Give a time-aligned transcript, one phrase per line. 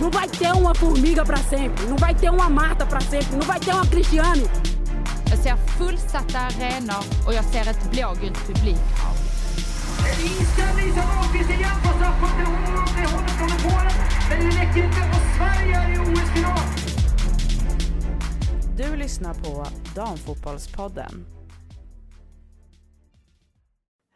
[0.00, 3.46] Não vai ter uma formiga para sempre, não vai ter uma Marta para sempre, não
[3.46, 4.48] vai ter uma Cristiane.
[5.30, 9.14] Jag ser fullsatta arenor och jag ser ett blågult publikhav.
[10.22, 12.46] Inställning som Ahlqvist igen på straffpunkten.
[12.46, 13.92] Hon åt det hållet från Polen.
[14.30, 16.58] Men det räcker inte och Sverige är i OS-final.
[18.76, 21.26] Du lyssnar på Damfotbollspodden.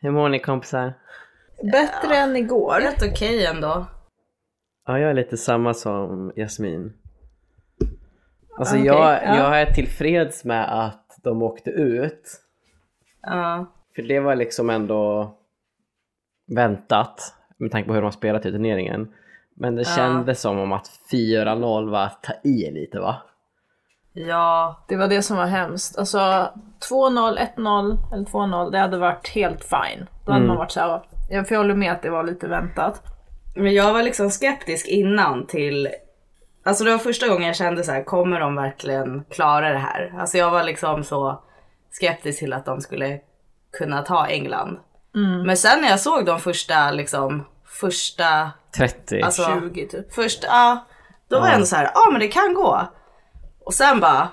[0.01, 0.95] Hur mår ni kompisar?
[1.73, 2.81] Bättre än igår.
[2.81, 3.87] Rätt okej ändå.
[4.87, 6.93] Ja, jag är lite samma som Jasmin.
[8.59, 9.37] Alltså Okej, jag, ja.
[9.37, 12.23] jag är tillfreds med att de åkte ut.
[13.23, 13.67] Ja.
[13.95, 15.33] För det var liksom ändå
[16.47, 19.13] väntat med tanke på hur de har spelat i turneringen.
[19.57, 19.97] Men det Ja.
[19.97, 23.17] kändes som om att 4-0 var att ta i lite va?
[24.13, 24.85] Ja.
[24.89, 25.99] Det var det som var hemskt.
[25.99, 26.19] Alltså
[26.91, 30.07] 2-0, 1-0 eller 2-0, det hade varit helt fine.
[30.27, 30.49] Då hade Mm.
[30.49, 33.03] man varit såhär, jag får hålla med att det var lite väntat.
[33.55, 35.89] Men jag var liksom skeptisk innan till
[36.65, 40.15] Alltså det var första gången jag kände så här, kommer de verkligen klara det här?
[40.19, 41.43] Alltså jag var liksom så
[41.91, 43.21] skeptisk till att de skulle
[43.79, 44.79] kunna ta England.
[45.47, 49.21] Men sen när jag såg de första liksom, första, 30.
[49.21, 50.15] alltså 20 typ.
[50.15, 50.87] första, ja,
[51.29, 52.81] då var jag ändå så här, ja men det kan gå.
[53.65, 54.29] Och sen bara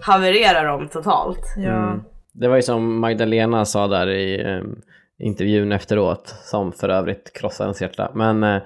[0.00, 1.44] havererar de totalt.
[1.56, 1.94] Ja.
[2.32, 4.62] Det var ju som Magdalena sa där i eh,
[5.20, 8.10] intervjun efteråt, som för övrigt krossade ens hjärta.
[8.14, 8.62] Men eh,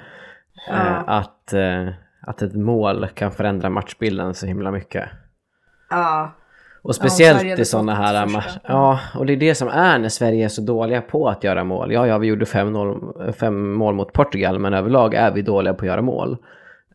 [0.70, 1.88] eh, att, eh,
[2.20, 5.08] att ett mål kan förändra matchbilden så himla mycket.
[5.91, 6.32] Ja.
[6.82, 8.60] Och speciellt hade i sådana här matcher.
[8.69, 11.64] Ja, och det är det som är när Sverige är så dåliga på att göra
[11.64, 11.92] mål.
[11.92, 15.75] Ja, ja, vi gjorde fem, noll, fem mål mot Portugal, men överlag är vi dåliga
[15.75, 16.36] på att göra mål.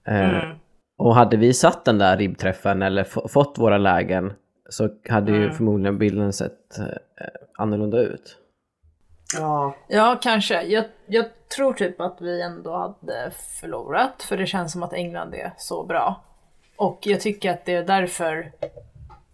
[0.07, 0.55] Eh, Mm.
[0.97, 4.33] Och hade vi satt den där ribbträffen eller fått våra lägen
[4.69, 5.43] så hade Mm.
[5.43, 6.85] ju förmodligen bilden sett eh,
[7.57, 8.37] annorlunda ut.
[9.35, 9.75] Ja.
[9.87, 10.61] Ja, kanske.
[10.61, 15.33] Jag, jag tror typ att vi ändå hade förlorat, för det känns som att England
[15.33, 16.21] är så bra.
[16.75, 18.51] Och jag tycker att det är därför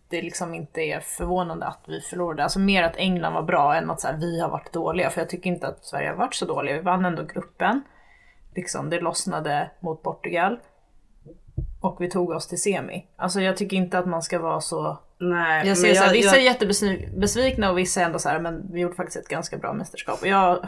[0.09, 2.43] det liksom inte är förvånande att vi förlorade.
[2.43, 5.09] Alltså mer att England var bra än att så här, vi har varit dåliga.
[5.09, 6.75] För jag tycker inte att Sverige har varit så dåliga.
[6.75, 7.83] Vi vann ändå gruppen.
[8.55, 10.59] Liksom, det lossnade mot Portugal.
[11.85, 13.05] Och vi tog oss till semi.
[13.15, 15.67] Alltså jag tycker inte att man ska vara så Nej.
[15.67, 18.95] jag ser såhär, vissa jag- är jättebesvikna och vissa är ändå såhär, men vi gjorde
[18.95, 20.21] faktiskt ett ganska bra mästerskap.
[20.21, 20.59] Och jag,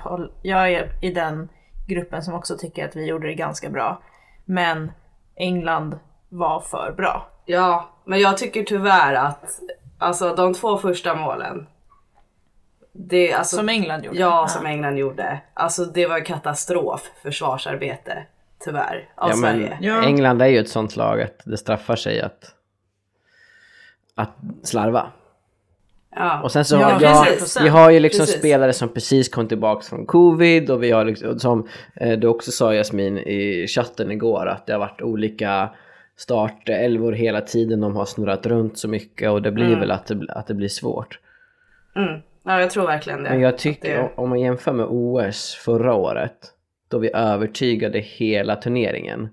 [0.41, 1.49] jag är i den
[1.87, 4.01] gruppen som också tycker att vi gjorde det ganska bra.
[4.45, 4.91] Men
[5.35, 7.27] England var för bra.
[7.45, 9.59] Ja, men jag tycker tyvärr att
[9.97, 11.67] alltså de två första målen.
[12.93, 14.19] Det, alltså, Som England gjorde.
[14.19, 15.41] Ja, som England gjorde.
[15.53, 18.25] Alltså det var katastrof försvarsarbete.
[18.65, 19.09] Tyvärr.
[19.15, 19.77] Av Ja, men Sverige.
[19.81, 20.03] Ja.
[20.03, 22.53] England är ju ett sånt lag att det straffar sig att,
[24.15, 24.29] att
[24.63, 25.11] slarva.
[26.15, 26.41] Ja.
[26.41, 27.61] Och sen så Ja, har jag, precis.
[27.63, 28.39] vi har ju liksom Precis.
[28.39, 32.51] spelare som precis kom tillbaka från covid och vi har liksom, som eh, du också
[32.51, 35.69] sa Jasmin i chatten igår att det har varit olika
[36.15, 39.79] startelvor hela tiden, de har snurrat runt så mycket och det blir Mm.
[39.79, 41.19] väl att det, att det blir svårt.
[41.95, 42.19] Mm.
[42.43, 43.29] ja, jag tror verkligen det.
[43.29, 46.53] Men jag tycker det- om man jämför med OS förra året
[46.87, 49.29] då vi övertygade hela turneringen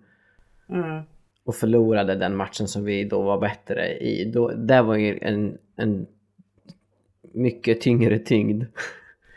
[0.70, 1.02] Mm.
[1.46, 4.30] och förlorade den matchen som vi då var bättre i.
[4.34, 6.06] Då, det var ju en, en
[7.34, 8.64] mycket tyngre tyngd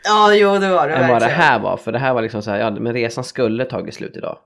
[0.04, 1.76] Ja, jo det var det än vad det här var.
[1.76, 4.38] För det här var liksom så här, ja men resan skulle tagit slut idag.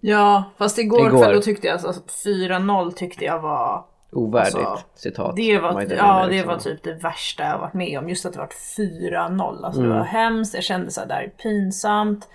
[0.00, 1.18] Ja, fast igår, Igår.
[1.22, 5.36] kväll då tyckte jag, alltså 4-0 tyckte jag var Ovärdigt Alltså, citat.
[5.36, 6.48] Det var, ja, det Eriksson.
[6.54, 8.08] var typ det värsta jag varit med om.
[8.08, 9.64] Just att det var 4-0.
[9.64, 9.92] Alltså Mm.
[9.92, 10.54] det var hemskt.
[10.54, 12.28] Jag kände så här, det här är pinsamt.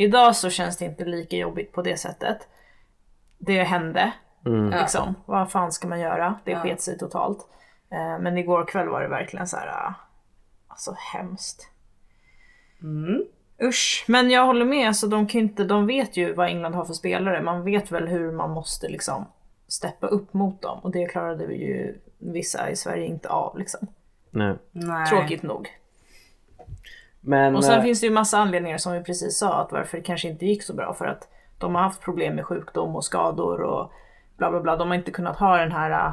[0.00, 2.48] Idag så känns det inte lika jobbigt på det sättet.
[3.38, 4.12] Det hände.
[4.46, 4.70] Mm.
[4.70, 5.14] Liksom.
[5.26, 6.38] Vad fan ska man göra?
[6.44, 6.60] Det Ja.
[6.60, 7.38] sket sig totalt.
[7.90, 9.68] Eh, men igår kväll var det verkligen så här.
[9.68, 9.94] ah,
[10.68, 11.70] Alltså hemskt.
[12.82, 13.24] Mm.
[13.62, 14.88] Usch, men jag håller med.
[14.88, 17.42] Alltså, de, kan inte, de vet ju vad England har för spelare.
[17.42, 19.26] Man vet väl hur man måste liksom
[19.68, 20.78] steppa upp mot dem.
[20.78, 23.58] Och det klarade vi ju vissa i Sverige inte av.
[23.58, 23.86] Liksom.
[24.30, 24.56] Nej.
[24.72, 25.06] Nej.
[25.06, 25.68] Tråkigt nog.
[27.20, 29.96] Men, Och sen eh, finns det ju massa anledningar som vi precis sa att varför
[29.96, 30.94] det kanske inte gick så bra.
[30.94, 31.28] För att
[31.58, 33.92] de har haft problem med sjukdom och skador och
[34.36, 34.76] bla bla bla.
[34.76, 36.12] De har inte kunnat ha den här, äh,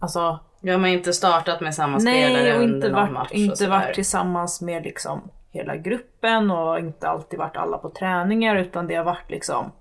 [0.00, 3.30] alltså Jag har inte startat med samma spelare Nej, och under inte någon varit, match
[3.30, 5.20] och inte varit tillsammans med liksom
[5.50, 9.72] hela gruppen och inte alltid varit alla på träningar utan det har varit liksom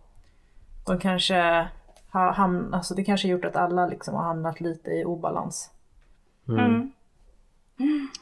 [0.85, 1.67] de kanske
[2.09, 5.71] har hamnat, alltså det kanske gjort att alla liksom har hamnat lite i obalans.
[6.47, 6.91] Mm.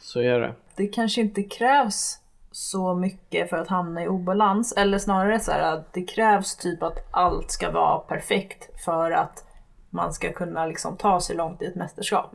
[0.01, 0.53] Så är det.
[0.75, 2.19] Det kanske inte krävs
[2.51, 6.83] så mycket för att hamna i obalans eller snarare så här att det krävs typ
[6.83, 9.45] att allt ska vara perfekt för att
[9.89, 12.31] man ska kunna liksom ta sig långt i ett mästerskap.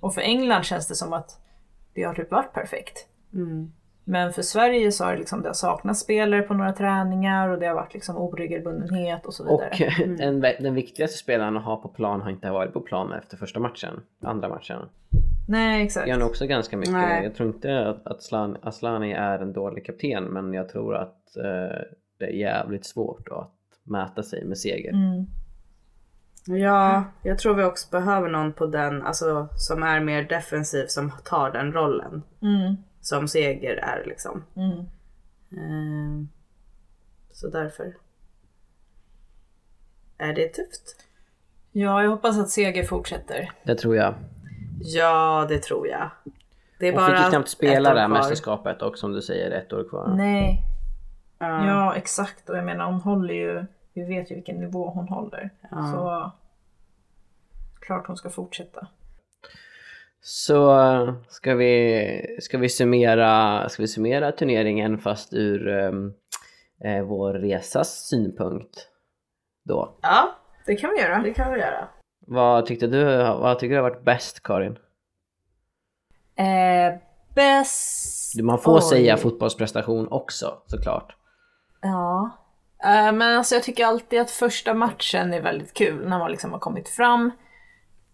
[0.00, 1.38] Och för England känns det som att
[1.94, 3.06] det har typ varit perfekt.
[3.34, 3.72] Mm.
[4.04, 7.58] Men för Sverige så har det, liksom, det har saknats spelare på några träningar och
[7.58, 9.92] det har varit liksom oregelbundenhet och så vidare.
[10.02, 13.36] Och den, den viktigaste spelaren att ha på plan har inte varit på plan efter
[13.36, 14.78] första matchen, andra matchen.
[15.48, 16.06] Nej exakt.
[16.06, 16.92] Det gör nog också ganska mycket.
[16.92, 17.24] Nej.
[17.24, 21.78] Jag tror inte att Aslan, Aslani är en dålig kapten men jag tror att eh,
[22.18, 24.92] det är jävligt svårt då att mäta sig med seger.
[24.92, 25.26] Mm.
[26.46, 31.12] Ja, jag tror vi också behöver någon på den, alltså som är mer defensiv som
[31.24, 32.22] tar den rollen.
[32.42, 32.76] Mm.
[33.00, 34.44] Som Seger är liksom.
[34.56, 34.84] Mm.
[35.56, 36.28] Ehm,
[37.30, 37.96] så därför
[40.18, 40.96] är det tufft.
[41.72, 43.50] Ja, jag hoppas att Seger fortsätter.
[43.64, 44.14] Det tror jag.
[44.84, 46.10] Ja, det tror jag.
[46.78, 48.18] Det är Hon bara fick ju knappt spela det här kvar.
[48.18, 50.14] mästerskapet och som du säger ett år kvar.
[50.16, 50.58] Nej.
[51.38, 51.66] Ja.
[51.66, 52.50] Ja, exakt.
[52.50, 53.64] Och jag menar hon håller ju,
[53.94, 55.50] vi vet ju vilken nivå hon håller.
[55.94, 56.32] Så
[57.80, 58.86] klart hon ska fortsätta.
[60.20, 60.78] Så
[61.28, 66.12] ska vi, ska vi, summera, ska vi summera turneringen fast ur ehm,
[66.84, 68.88] eh, vår resas synpunkt
[69.64, 69.94] då.
[70.02, 70.36] ja,
[70.66, 71.22] Det kan vi göra.
[71.22, 71.88] det kan vi göra.
[72.26, 74.78] Vad tyckte du, vad tycker du har varit bäst Karin?
[76.36, 76.98] Eh,
[77.34, 78.40] bäst...
[78.42, 78.82] Man får Oj.
[78.82, 81.16] säga fotbollsprestation också såklart.
[81.80, 82.30] Ja.
[82.84, 86.52] Eh, men alltså jag tycker alltid att första matchen är väldigt kul när man liksom
[86.52, 87.30] har kommit fram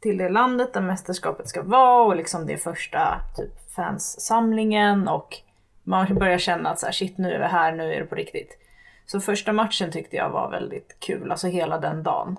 [0.00, 5.36] till det landet där mästerskapet ska vara och liksom det första typ fanssamlingen och
[5.84, 8.14] man börjar känna att så här, shit nu är vi här, nu är det på
[8.14, 8.58] riktigt.
[9.06, 12.36] Så första matchen tyckte jag var väldigt kul, alltså hela den dagen.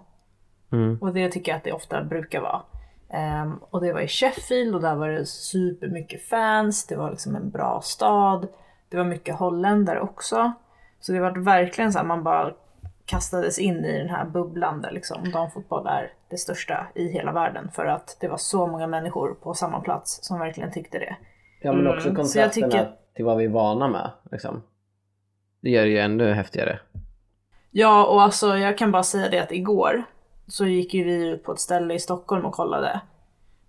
[0.72, 0.98] Mm.
[1.02, 2.62] Och det tycker jag att det ofta brukar vara.
[3.10, 7.36] Ehm, och det var i Sheffield och där var det supermycket fans, det var liksom
[7.36, 8.48] en bra stad.
[8.90, 10.52] Det var mycket holländare också.
[11.00, 12.54] Så det var verkligen så här, man bara
[13.06, 17.70] kastades in i den här bubblan där liksom damfotboll är det största i hela världen.
[17.74, 21.16] För att det var så många människor på samma plats som verkligen tyckte det.
[21.62, 24.12] Ja men också så jag kontrasterna tycker- till vad vi är vana med.
[24.32, 24.64] Liksom.
[25.62, 26.80] Det gör det ju ännu häftigare.
[27.72, 30.04] Ja, och alltså jag kan bara säga det att igår
[30.50, 33.02] så gick ju vi ut på ett ställe i Stockholm och kollade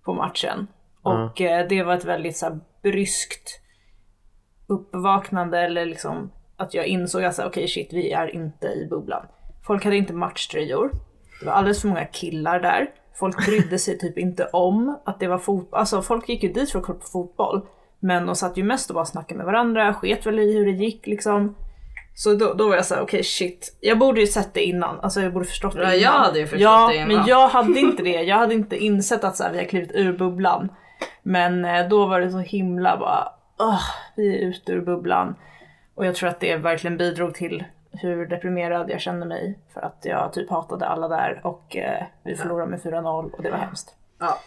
[0.04, 0.66] på matchen.
[1.02, 3.60] Och eh, det var ett väldigt så här, bryskt
[4.66, 9.26] uppvaknande eller liksom att jag insåg att okej shit vi är inte i bubblan.
[9.66, 10.92] Folk hade inte matchtröjor.
[11.40, 12.90] Det var alldeles för många killar där.
[13.14, 15.80] Folk brydde sig typ inte om att det var fotboll.
[15.80, 17.66] Alltså folk gick ju dit för att kolla på fotboll.
[17.98, 20.84] Men de satt ju mest och bara snackade med varandra, sket väl i hur det
[20.84, 21.54] gick liksom.
[22.14, 23.76] Så då, då var jag såhär, okej shit.
[23.80, 26.00] Jag borde ju sett det innan, alltså jag borde förstått det Ja, innan.
[26.02, 27.08] jag hade ju förstått ja, det innan.
[27.08, 28.22] men jag hade inte det.
[28.22, 30.68] Jag hade inte insett att så här, vi har klivit ur bubblan.
[31.22, 33.28] Men eh, då var det så himla bara,
[33.58, 33.80] "Åh,
[34.16, 35.34] vi är ute ur bubblan.
[35.94, 39.58] Och jag tror att det verkligen bidrog till hur deprimerad jag kände mig.
[39.74, 43.50] För att jag typ hatade alla där och eh, vi förlorade med 4-0 och det
[43.50, 43.94] var hemskt.
[44.18, 44.38] Ja.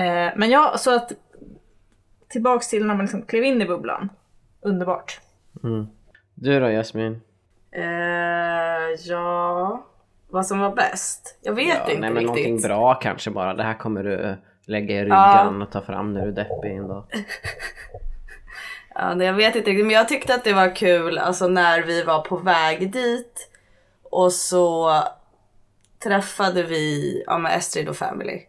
[0.00, 1.12] Eh, men ja, så att
[2.28, 4.08] tillbaks till när man liksom klev in i bubblan.
[4.60, 5.20] Underbart.
[6.38, 7.20] Du då Jasmin?
[7.70, 7.82] Eh,
[9.06, 9.84] ja,
[10.28, 11.38] vad som var bäst?
[11.42, 12.26] Jag vet Ja, inte nej, men riktigt.
[12.26, 13.54] någonting bra kanske bara.
[13.54, 14.36] Det här kommer du
[14.66, 15.48] lägga i ryggen Ja.
[15.62, 17.04] och ta fram när du är deppig en dag.
[18.98, 21.82] Ja, nej, jag vet inte riktigt, men jag tyckte att det var kul alltså när
[21.82, 23.48] vi var på väg dit
[24.02, 24.92] och så
[26.04, 28.40] träffade vi ja, med Estrid och Family.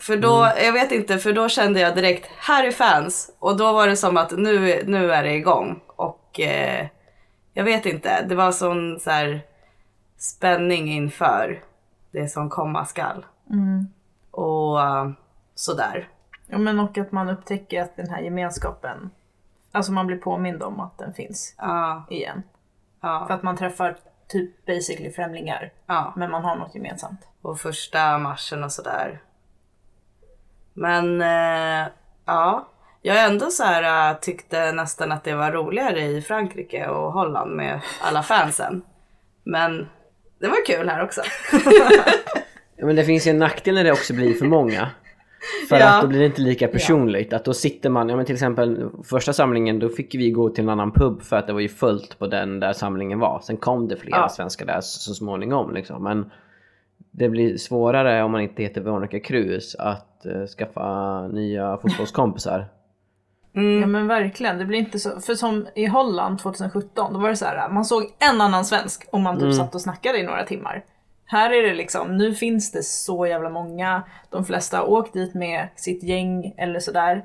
[0.00, 3.30] För då, jag vet inte, för då kände jag direkt, här är fans.
[3.38, 5.80] Och då var det som att nu, nu är det igång.
[5.86, 6.86] Och eh,
[7.52, 9.40] jag vet inte, det var sån så här,
[10.18, 11.62] spänning inför
[12.10, 13.26] det som komma skall.
[14.30, 15.10] Och eh,
[15.54, 16.08] sådär.
[16.46, 19.10] Ja, men och att man upptäcker att den här gemenskapen,
[19.72, 22.42] alltså man blir påmind om att den finns Ja, igen.
[23.00, 23.96] ja, För att man träffar
[24.28, 26.12] typ basically främlingar, ja.
[26.16, 27.20] men man har något gemensamt.
[27.42, 29.20] och första matchen och sådär.
[30.74, 31.86] Men eh,
[32.26, 32.68] ja,
[33.02, 37.56] jag ändå så här eh, tyckte nästan att det var roligare i Frankrike och Holland
[37.56, 38.82] med alla fansen.
[39.44, 39.86] Men
[40.40, 41.20] det var kul här också.
[42.76, 44.90] Ja, men det finns ju en nackdel när det också blir för många.
[45.68, 45.88] För Ja.
[45.88, 47.32] att då blir det inte lika personligt.
[47.32, 50.64] Att då sitter man, ja men till exempel första samlingen då fick vi gå till
[50.64, 53.40] en annan pub för att det var ju fullt på den där samlingen var.
[53.44, 54.28] Sen kom det flera Ja.
[54.28, 56.02] svenskar där så småningom liksom.
[56.02, 56.30] Men
[57.10, 62.66] det blir svårare om man inte heter Veronica Cruz att eh, skaffa nya fotbollskompisar.
[63.56, 65.20] Ja men verkligen, det blir inte så.
[65.20, 69.08] För som i Holland 2017, då var det så här, man såg en annan svensk
[69.12, 70.84] och man typ satt och snackade i några timmar.
[71.26, 75.34] Här är det liksom, nu finns det så jävla många, de flesta har åkt dit
[75.34, 77.24] med sitt gäng eller sådär.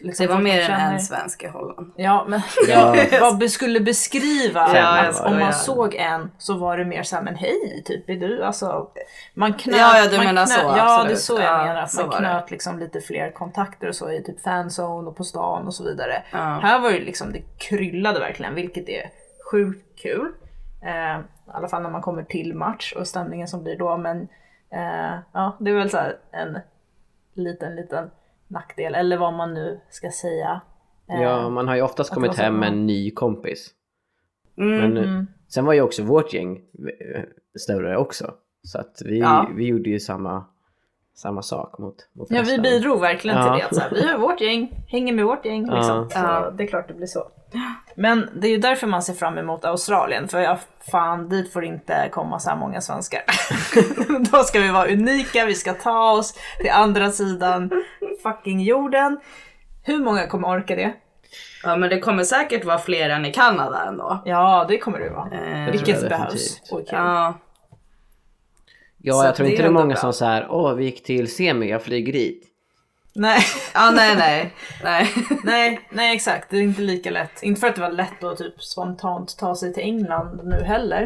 [0.00, 1.92] Liksom Det var mer än känner- en svensk i Holland.
[1.96, 2.96] Ja, men Ja.
[2.96, 5.52] jag vad skulle beskriva Fem att om man ja.
[5.52, 8.90] såg en så var det mer såhär, men hej, typ är du alltså.
[9.34, 11.18] Man knöt, Ja, ja, du man menar så, Ja, det är absolut.
[11.18, 11.82] så jag Ja, menar.
[11.82, 15.24] Att så man knöt liksom lite fler kontakter och så i typ fanzone och på
[15.24, 16.22] stan och så vidare.
[16.32, 16.38] Ja.
[16.62, 19.10] Här var det liksom, det kryllade verkligen, vilket är
[19.50, 20.32] sjukt kul.
[20.82, 21.22] Eh, I
[21.54, 23.96] alla fall när man kommer till match och stämningen som blir då.
[23.96, 24.28] Men
[24.72, 26.58] eh, ja, det är väl så här en
[27.34, 28.10] liten, liten
[28.48, 28.94] nackdel.
[28.94, 30.60] Eller vad man nu ska säga.
[31.08, 33.70] Eh, Ja, man har ju oftast kommit hem med en ny kompis.
[34.58, 34.78] Mm.
[34.78, 35.26] Men eh, Mm.
[35.48, 37.22] sen var ju också vårt gäng eh,
[37.58, 38.34] större också.
[38.62, 39.50] Så att vi, Ja.
[39.56, 40.44] vi gjorde ju samma,
[41.16, 43.56] samma sak mot, mot Ja, vi bidrog verkligen till Ja.
[43.56, 43.64] det.
[43.64, 45.60] att Så här, vi har vårt gäng, hänger med vårt gäng.
[45.62, 45.96] Liksom.
[45.96, 46.08] Ja.
[46.10, 46.50] Så Ja.
[46.50, 47.24] det är klart det blir så.
[47.96, 50.28] Men det är ju därför man ser fram emot Australien.
[50.28, 50.58] För jag,
[50.90, 53.22] fan, dit får inte komma så här många svenskar.
[54.32, 57.70] Då ska vi vara unika, vi ska ta oss till andra sidan
[58.22, 59.20] fucking jorden.
[59.82, 60.92] Hur många kommer orka det?
[61.62, 64.22] Ja men det kommer säkert vara fler än i Kanada ändå.
[64.24, 65.30] Ja, det kommer det vara.
[65.64, 66.60] Eh, Vilket behövs.
[66.70, 66.84] Kul.
[66.90, 67.34] Ja,
[69.06, 69.96] Ja, Så jag tror inte det är många bra.
[69.96, 72.42] som så här, åh vi gick till semi, jag flyger dit.
[73.14, 73.40] Nej.
[73.74, 74.54] ja nej nej.
[74.84, 75.08] nej.
[75.44, 76.50] nej, nej exakt.
[76.50, 77.42] Det är inte lika lätt.
[77.42, 81.02] Inte för att det var lätt att typ spontant ta sig till England nu heller.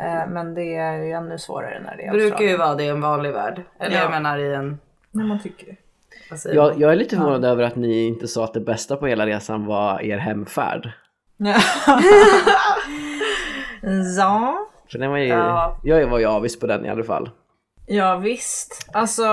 [0.00, 2.88] Eh, Men det är ju ännu svårare när det är brukar ju vara det i
[2.88, 3.62] en vanlig värld.
[3.80, 4.02] Eller Ja.
[4.02, 4.78] jag menar i en...
[5.10, 5.76] Men man tycker?
[6.44, 9.26] Jag, jag är lite förvånad över att ni inte sa att det bästa på hela
[9.26, 10.92] resan var er hemfärd.
[14.16, 14.66] ja.
[14.92, 15.76] För den var ju, Ja.
[15.82, 17.30] jag var ju avis på den i alla fall.
[17.86, 18.88] ja, visst.
[18.92, 19.24] Alltså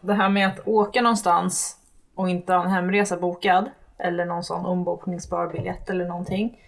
[0.00, 1.76] det här med att åka någonstans
[2.16, 6.58] och inte ha en hemresa bokad eller någon sån ombokningsbar biljett eller någonting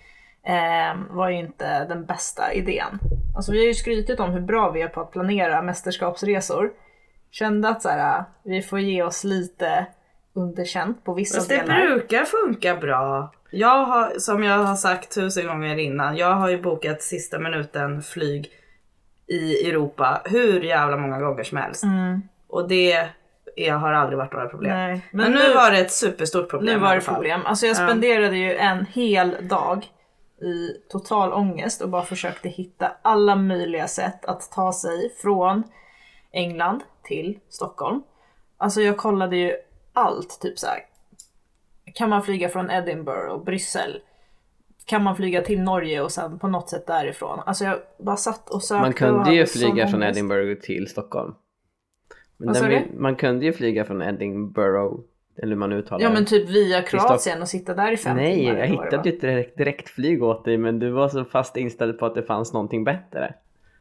[0.46, 2.98] eh, var ju inte den bästa idén.
[3.36, 6.70] Alltså vi har ju skrytit om hur bra vi är på att planera mästerskapsresor.
[7.30, 9.86] Kände att så här, vi får ge oss lite
[10.34, 11.86] underkänt på vissa Fast det delar.
[11.86, 13.32] brukar funka bra.
[13.50, 18.02] Jag har, som jag har sagt tusen gånger innan, jag har ju bokat sista minuten
[18.02, 18.50] flyg
[19.26, 21.82] i Europa hur jävla många gånger som helst.
[21.84, 22.22] Mm.
[22.48, 22.92] Och det
[23.56, 24.72] är, har aldrig varit några problem.
[24.72, 26.74] Nej, Men, nu, var det ett superstort problem.
[26.74, 27.40] Nu var det problem.
[27.44, 27.86] Alltså jag Ja.
[27.86, 29.86] spenderade ju en hel dag
[30.42, 35.62] i total ångest och bara försökte hitta alla möjliga sätt att ta sig från
[36.32, 38.02] England till Stockholm.
[38.58, 39.56] Alltså jag kollade ju
[39.92, 40.78] allt, typ så här.
[41.94, 44.00] Kan man flyga från Edinburgh och Bryssel?
[44.84, 47.40] Kan man flyga till Norge och sen på något sätt därifrån?
[47.46, 50.02] Alltså jag bara satt och sökte Man kunde ju flyga från.
[50.02, 51.34] Edinburgh till Stockholm.
[52.36, 54.94] Men blir- man kunde ju flyga från Edinburgh,
[55.38, 56.14] eller hur man uttalar Ja det.
[56.14, 58.52] men typ via Kroatien och sitta där i fem Nej, timmar.
[58.58, 61.56] jag vad det hittade ju ett direkt, direktflyg åt dig men du var så fast
[61.56, 63.34] inställd på att det fanns någonting bättre.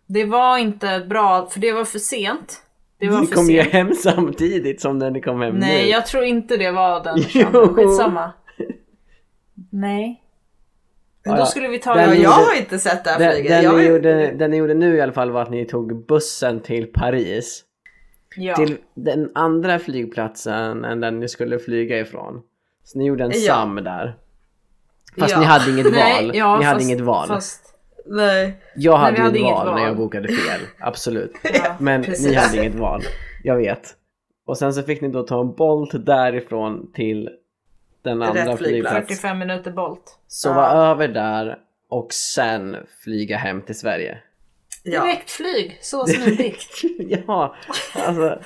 [0.06, 2.62] Det var inte bra, för det var för sent.
[3.02, 5.90] Det var Ni kom ju hem samtidigt som när ni kom hem Nej, nu.
[5.90, 7.76] jag tror inte det var den känslan.
[7.76, 8.32] Skitsamma.
[9.72, 10.22] Nej.
[11.26, 12.16] Men då skulle vi ta Den det.
[12.16, 13.52] jag gjorde- har inte sett det här Den, flyget.
[13.52, 15.66] den, jag ni är- gjorde, den ni gjorde nu i alla fall var att ni
[15.66, 17.64] tog bussen till Paris.
[18.36, 18.56] Ja.
[18.56, 22.42] Till den andra flygplatsen än den ni skulle flyga ifrån.
[22.84, 23.54] Så ni gjorde en Ja.
[23.54, 24.16] SAM där.
[25.20, 25.40] Fast Ja.
[25.40, 26.36] ni hade inget Nej, val.
[26.38, 27.28] ja, ni hade fast- inget val.
[27.28, 27.71] Fast,
[28.06, 28.58] Nej.
[28.76, 29.82] Jag hade ju hade ett inget val, när val.
[29.82, 30.62] jag bokade fel.
[30.80, 31.32] Absolut.
[31.54, 32.28] ja, Men precis.
[32.28, 33.02] ni hade inget val.
[33.44, 33.96] Jag vet.
[34.46, 37.30] Och sen så fick ni då ta en Bolt därifrån till
[38.02, 38.60] den Rätt andra flygplats.
[38.60, 39.06] flygplatsen.
[39.08, 40.18] 45 minuter Bolt.
[40.28, 41.58] Sova över där
[41.90, 44.18] och sen flyga hem till Sverige.
[44.84, 45.04] Ja.
[45.06, 46.82] Direktflyg, så smidigt.
[47.28, 47.56] ja,
[47.96, 48.40] alltså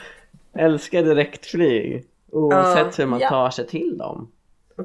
[0.57, 2.05] älskar direktflyg.
[2.31, 3.29] Oavsett hur man Ja.
[3.29, 4.31] tar sig till dem.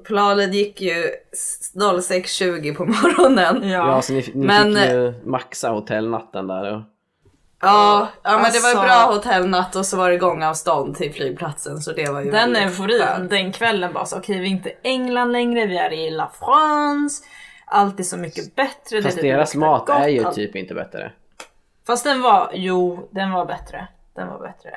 [0.05, 1.05] Planet gick ju
[1.75, 3.69] 06.20 på morgonen.
[3.71, 4.03] Ja, Ja.
[4.03, 6.75] så ni, ni Men- fick ju maxa hotellnatten där.
[6.75, 6.81] Och,
[7.63, 11.79] Ja, ja men det var Alltså- bra hotellnatt och så var det gångavstånd till flygplatsen
[11.81, 13.31] så det var ju Den euforin skönt.
[13.31, 16.31] den kvällen bara så okej vi är inte i England längre, vi är i La
[16.39, 17.25] France.
[17.67, 19.03] Allt är så mycket bättre.
[19.03, 21.13] fast det deras mat gott, är ju typ inte bättre.
[21.87, 23.89] Fast den var, jo den var bättre.
[24.15, 24.71] Den var bättre.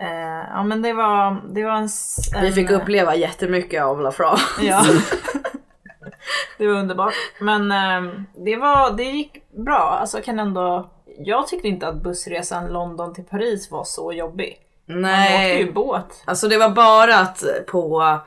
[0.00, 1.84] Eh, ja men det var, det var en...
[1.84, 4.42] s- Vi en fick uppleva jättemycket av La France.
[4.62, 4.82] Ja.
[6.58, 7.14] det var underbart.
[7.40, 9.98] Men ehm, det, var, det gick bra.
[10.00, 10.90] Alltså jag kan ändå...
[11.20, 14.56] Jag tyckte inte att bussresan London till Paris var så jobbig.
[14.86, 16.22] Man åkte ju Nej, båt.
[16.24, 18.18] alltså det var bara att på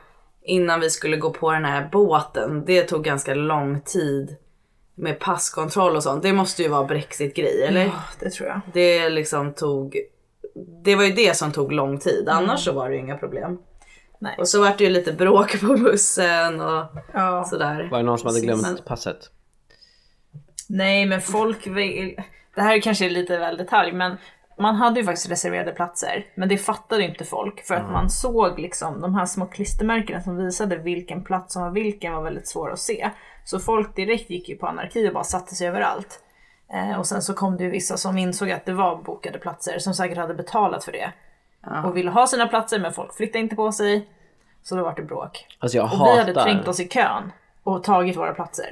[0.42, 4.36] innan vi skulle gå på den här båten, det tog ganska lång tid
[4.94, 6.22] med passkontroll och sånt.
[6.22, 7.84] Det måste ju vara brexit-grej eller?
[7.84, 8.60] Ja, det tror jag.
[8.72, 9.96] Det liksom tog,
[10.84, 13.58] det var ju det som tog lång tid, annars så var det ju inga problem.
[14.18, 14.36] Nej.
[14.38, 17.44] Och så var det ju lite bråk på bussen och Ja.
[17.44, 17.88] sådär.
[17.90, 19.30] Var det någon som hade glömt passet?
[20.68, 22.16] Nej men folk vill...
[22.54, 24.16] Det här kanske är lite väl detalj men
[24.58, 28.10] man hade ju faktiskt reserverade platser, men det fattade ju inte folk för att man
[28.10, 32.48] såg liksom de här små klistermärkena som visade vilken plats som var vilken var väldigt
[32.48, 33.10] svår att se.
[33.44, 36.20] Så folk direkt gick ju på anarki och bara satte sig överallt.
[36.72, 39.78] Eh, och sen så kom det ju vissa som insåg att det var bokade platser
[39.78, 41.12] som säkert hade betalat för det.
[41.84, 44.08] Och ville ha sina platser men folk flyttade inte på sig.
[44.62, 45.46] Så då var det bråk.
[45.58, 48.66] Alltså jag Och vi hade hatar trängt oss i kön och tagit våra platser.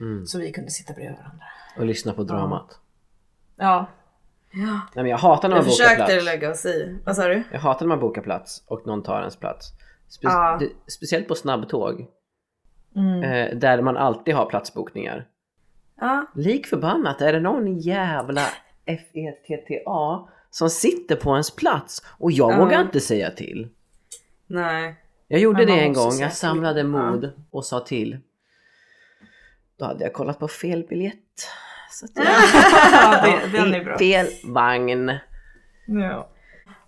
[0.00, 0.26] Mm.
[0.26, 1.44] Så vi kunde sitta bredvid varandra.
[1.78, 2.78] att lyssna på dramat.
[3.56, 3.86] Ja,
[4.52, 6.24] Nej men jag hatar när man bokar försökte plats.
[6.24, 6.98] lägga oss i.
[7.04, 7.42] Vad sa du?
[7.52, 9.72] Jag hatar när man bokar plats och någon tar ens plats.
[10.08, 10.60] Spe- Ja.
[10.86, 12.06] speciellt på snabbtåg.
[12.96, 13.22] Mm.
[13.22, 15.26] Eh, där man alltid har platsbokningar.
[16.00, 16.26] Ja.
[16.34, 18.42] Lik förbannat är det någon jävla
[18.86, 22.56] FETTA som sitter på ens plats och jag Ja.
[22.58, 23.68] vågar inte säga till.
[24.46, 24.96] Nej.
[25.28, 26.38] Jag gjorde det en gång, jag till.
[26.38, 26.86] samlade Ja.
[26.86, 28.18] mod och sa till.
[29.78, 31.48] Då hade jag kollat på fel biljett.
[31.90, 32.26] Så att jag
[32.92, 33.22] ja
[33.52, 33.98] det, den är bra.
[33.98, 35.08] fel vagn.
[35.08, 35.18] Ja,
[35.88, 36.28] ja,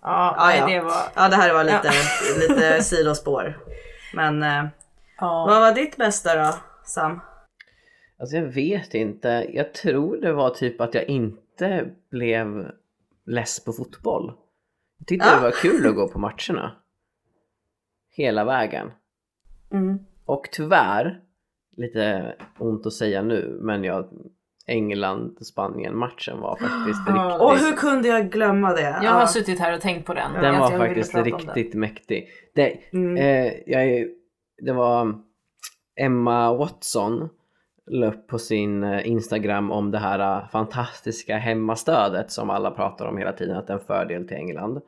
[0.01, 0.67] Ja, nej, ja.
[0.67, 1.01] det var...
[1.15, 1.91] Ja det här var lite,
[2.39, 3.57] lite sidospår.
[4.13, 4.65] Men eh,
[5.19, 5.45] Ja.
[5.49, 7.19] vad var ditt bästa då Sam?
[8.19, 9.47] Alltså jag vet inte.
[9.53, 12.71] Jag tror det var typ att jag inte blev
[13.25, 14.31] less på fotboll.
[14.99, 15.35] Jag tyckte Ja.
[15.35, 16.71] det var kul att gå på matcherna.
[18.15, 18.91] Hela vägen.
[19.71, 19.99] Mm.
[20.25, 21.19] Och tyvärr,
[21.77, 24.09] lite ont att säga nu, men jag
[24.67, 27.13] England-Spanien matchen var faktiskt Ja.
[27.25, 28.99] riktigt Och hur kunde jag glömma det?
[29.03, 30.33] Jag har suttit här och tänkt på den.
[30.33, 32.29] Den var faktiskt riktigt mäktig.
[32.55, 33.17] Det, Mm.
[33.17, 34.07] eh, jag,
[34.61, 35.13] det var
[35.99, 37.29] Emma Watson
[37.89, 43.05] la upp på sin eh, Instagram om det här eh, fantastiska hemmastödet som alla pratar
[43.05, 44.81] om hela tiden, att det är en fördel till England.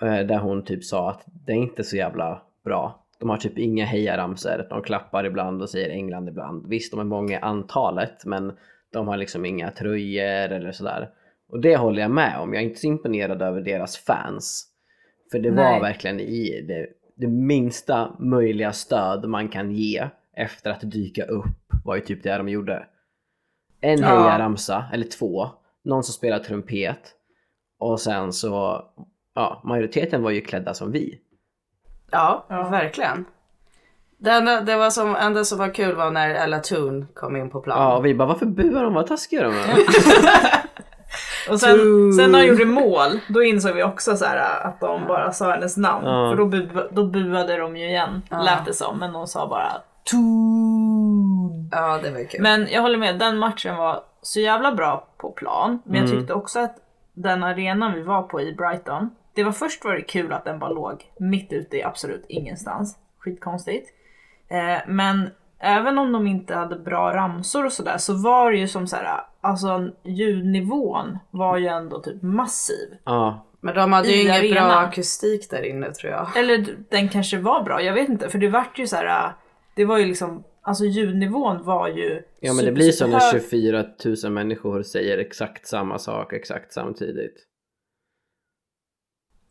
[0.00, 3.00] Eh, Där hon typ sa att det är inte så jävla bra.
[3.20, 6.66] De har typ inga hejaramsor, de klappar ibland och säger England ibland.
[6.68, 8.52] Visst, de är många i antalet, men
[8.92, 11.10] de har liksom inga tröjor eller sådär.
[11.48, 14.68] Och det håller jag med om, jag är inte så imponerad över deras fans.
[15.32, 15.80] För det var Nej.
[15.80, 16.86] verkligen i det,
[17.16, 22.36] det minsta möjliga stöd man kan ge efter att dyka upp var ju typ det
[22.38, 22.86] de gjorde.
[23.80, 24.06] En Ja.
[24.06, 25.48] hejaramsa, eller två,
[25.84, 26.98] någon som spelar trumpet
[27.78, 28.82] och sen så,
[29.34, 31.20] ja, majoriteten var ju klädda som vi.
[32.10, 32.68] Ja, Ja.
[32.68, 33.24] verkligen.
[34.18, 37.50] Det enda, det var som, enda som var kul var när Ella Toon kom in
[37.50, 37.78] på plan.
[37.82, 38.94] Ja, och vi bara varför buar de?
[38.94, 39.64] Vad taskiga de är.
[41.50, 41.78] Och sen,
[42.12, 45.50] sen när han gjorde mål, då insåg vi också så här att de bara sa
[45.50, 46.06] hennes namn.
[46.06, 46.30] Ja.
[46.30, 48.42] För då, bu, då buade de ju igen, Ja.
[48.42, 48.98] lät det som.
[48.98, 49.72] Men de sa bara
[50.04, 50.73] Toon.
[51.72, 52.42] Ja, det var ju kul.
[52.42, 55.82] Men jag håller med, den matchen var så jävla bra på plan.
[55.84, 56.18] Men jag Mm.
[56.18, 56.76] tyckte också att
[57.14, 60.58] den arenan vi var på i Brighton, det var först var det kul att den
[60.58, 62.98] bara låg mitt ute i absolut ingenstans.
[63.18, 63.88] Skitkonstigt.
[64.48, 68.68] Eh, men även om de inte hade bra ramsor och sådär så var det ju
[68.68, 72.96] som så här, alltså ljudnivån var ju ändå typ massiv.
[73.04, 76.36] Ja, Men de hade ju ingen bra akustik där inne tror jag.
[76.36, 78.28] Eller den kanske var bra, jag vet inte.
[78.30, 79.32] För det vart ju så här,
[79.74, 83.42] det var ju liksom, alltså ljudnivån var ju ja men det blir så när superhög.
[83.42, 83.84] 24
[84.24, 87.34] 000 människor säger exakt samma sak exakt samtidigt.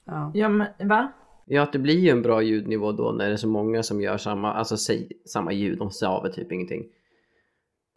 [0.06, 0.32] Ja.
[0.34, 1.12] Ja men va?
[1.46, 4.02] Ja, att det blir ju en bra ljudnivå då när det är så många som
[4.02, 6.84] gör samma, alltså säg, samma ljud, de stavar typ ingenting.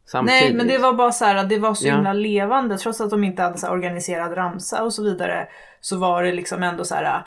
[0.05, 0.43] Samtidigt.
[0.43, 1.95] Nej men det var bara så här, det var så Ja.
[1.95, 5.49] himla levande trots att de inte hade så organiserad ramsa och så vidare.
[5.81, 7.27] Så var det liksom ändå så här.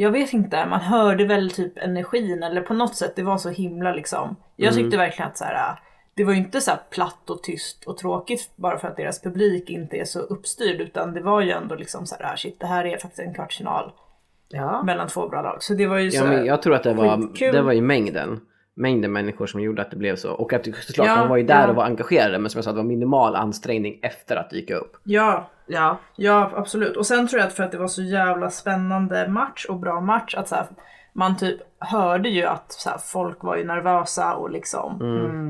[0.00, 3.48] Jag vet inte, man hörde väl typ energin eller på något sätt, det var så
[3.50, 4.36] himla liksom.
[4.56, 4.82] Jag Mm.
[4.84, 5.80] tyckte verkligen att så här.
[6.14, 9.70] Det var ju inte så platt och tyst och tråkigt bara för att deras publik
[9.70, 12.84] inte är så uppstyrd utan det var ju ändå liksom så här, shit det här
[12.84, 13.92] är faktiskt en kvartsfinal
[14.48, 14.82] Ja.
[14.82, 15.62] mellan två bra lag.
[15.62, 17.54] Så det var ju så Ja, men jag tror att det var, skitkul.
[17.54, 18.40] det var i mängden.
[18.78, 20.32] Mängden människor som gjorde att det blev så.
[20.32, 21.68] Och att såklart, Ja, de var ju där ja.
[21.68, 24.96] och var engagerade men som jag sa, det var minimal ansträngning efter att dyka upp.
[25.04, 25.98] Ja, Ja.
[26.16, 26.96] Ja, absolut.
[26.96, 30.00] Och sen tror jag att för att det var så jävla spännande match och bra
[30.00, 30.66] match att så här,
[31.12, 35.02] man typ hörde ju att så här, folk var ju nervösa och liksom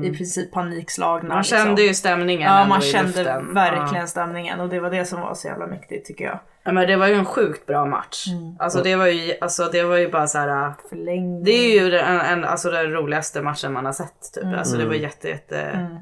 [0.05, 1.33] i princip panikslagna.
[1.35, 1.85] Man kände liksom.
[1.87, 4.07] ju stämningen Ja, man kände verkligen Ja.
[4.07, 6.39] stämningen och det var det som var så jävla mäktigt tycker jag.
[6.69, 8.25] Ja, men det var ju en sjukt bra match.
[8.59, 10.73] Alltså det var ju, alltså, det var ju bara så här.
[10.89, 11.43] Förlängning.
[11.43, 14.43] Det är ju en, en, alltså den roligaste matchen man har sett typ.
[14.57, 15.97] Alltså det var jätte, jätte, Mm.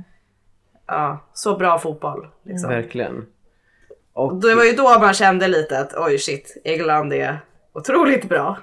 [0.88, 2.27] ja, så bra fotboll.
[2.45, 2.69] Liksom.
[2.69, 3.25] Verkligen.
[4.13, 7.39] Och Och det var ju då man kände lite att oj shit, England är
[7.73, 8.58] otroligt bra.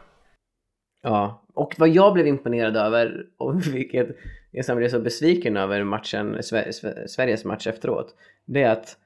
[1.03, 4.09] Ja, och vad jag blev imponerad över och vilket
[4.51, 8.15] jag sen blev så besviken över matchen, Sver- Sver- Sveriges match efteråt,
[8.47, 8.97] det är att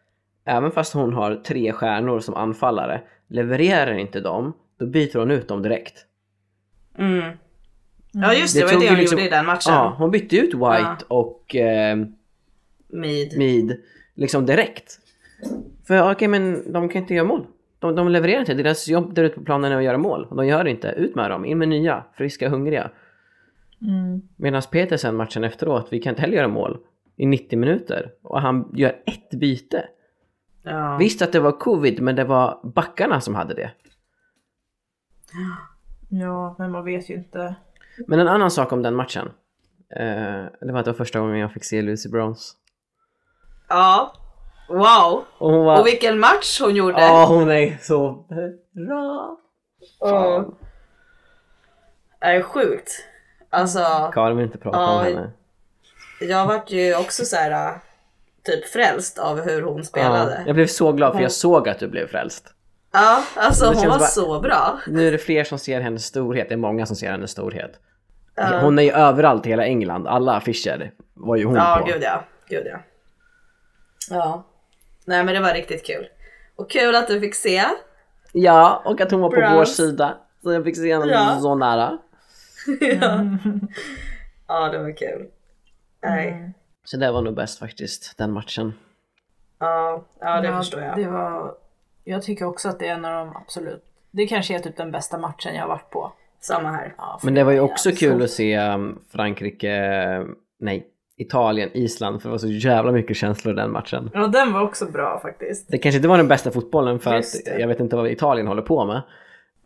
[0.48, 5.48] även fast hon har tre stjärnor som anfallare, levererar inte dem, då byter hon ut
[5.48, 6.04] dem direkt.
[6.98, 7.36] Mm.
[8.12, 9.74] Ja just det, det var det ju hon liksom- gjorde i den matchen.
[9.74, 11.96] Ja, hon bytte ut White och eh,
[12.88, 13.38] Mead.
[13.38, 13.76] Mead
[14.14, 14.98] liksom direkt.
[15.86, 17.46] För okej, men de kan inte göra mål.
[17.78, 18.54] De, de levererar inte.
[18.54, 20.26] Deras jobb där ute på planen är att göra mål.
[20.30, 20.88] Och de gör det inte.
[20.88, 21.44] Ut med dem.
[21.44, 22.90] In med nya, friska, hungriga.
[24.36, 26.78] Medan Petersen matchen efteråt, vi kan inte heller göra mål
[27.16, 28.10] i 90 minuter.
[28.22, 29.84] Och han gör ett byte.
[30.68, 30.96] Ja.
[30.96, 33.70] Visst att det var covid, men det var backarna som hade det.
[36.08, 37.54] Ja, men man vet ju inte.
[38.06, 39.30] Men en annan sak om den matchen.
[39.96, 42.54] Eh, det var att det var första gången jag fick se Lucy Bronze.
[43.68, 44.12] ja.
[44.68, 45.24] Wow.
[45.38, 45.80] Och hon var...
[45.80, 47.00] Och vilken match hon gjorde.
[47.00, 48.26] Ja, hon är så
[48.72, 49.36] bra.
[50.00, 50.44] Ja.
[52.20, 52.90] Det är sjukt.
[53.50, 55.30] Alltså, Karin vill inte prata om Ja, henne.
[56.20, 57.80] jag vart ju också så här
[58.52, 60.42] typ frälst av hur hon Ja, spelade.
[60.46, 62.54] jag blev så glad för jag såg att du blev frälst.
[62.92, 64.78] Ja, alltså hon var bara- så bra.
[64.86, 66.48] Nu är det fler som ser hennes storhet.
[66.48, 67.70] Det är många som ser hennes storhet.
[68.62, 70.06] Hon är ju överallt i hela England.
[70.08, 71.92] Alla affischer var ju hon Ja, på.
[71.92, 72.24] gud ja.
[72.48, 72.78] Gud ja.
[74.10, 74.44] Ja.
[75.04, 76.08] Nej men det var riktigt kul.
[76.56, 77.64] Och kul att du fick se.
[78.32, 79.54] Ja, och att hon var på Bronze.
[79.56, 80.16] vår sida.
[80.42, 81.38] Så jag fick se henne Ja.
[81.40, 81.98] så nära.
[82.80, 83.20] ja.
[84.48, 85.26] ja, det var kul.
[86.02, 86.52] Nej.
[86.90, 88.72] Så det var nog bäst faktiskt, den matchen.
[89.58, 90.96] Ja, ja det Ja, förstår jag.
[90.96, 91.54] Det var,
[92.04, 94.90] jag tycker också att det är en av de absolut, det kanske är typ den
[94.90, 96.12] bästa matchen jag har varit på.
[96.40, 96.94] Samma här.
[96.98, 98.22] Ja, Men det var ju också kul stort.
[98.22, 100.26] att se um, Frankrike,
[100.58, 102.22] nej, Italien, Island.
[102.22, 104.10] För det var så jävla mycket känslor i den matchen.
[104.14, 105.68] Ja, den var också bra faktiskt.
[105.68, 107.60] Det kanske inte var den bästa fotbollen för Just att det.
[107.60, 109.02] jag vet inte vad Italien håller på med.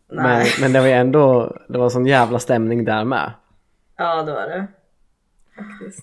[0.07, 0.47] Men, Nej.
[0.61, 3.31] men det var ju ändå, det var sån jävla stämning där med.
[3.97, 4.67] Ja, det var det.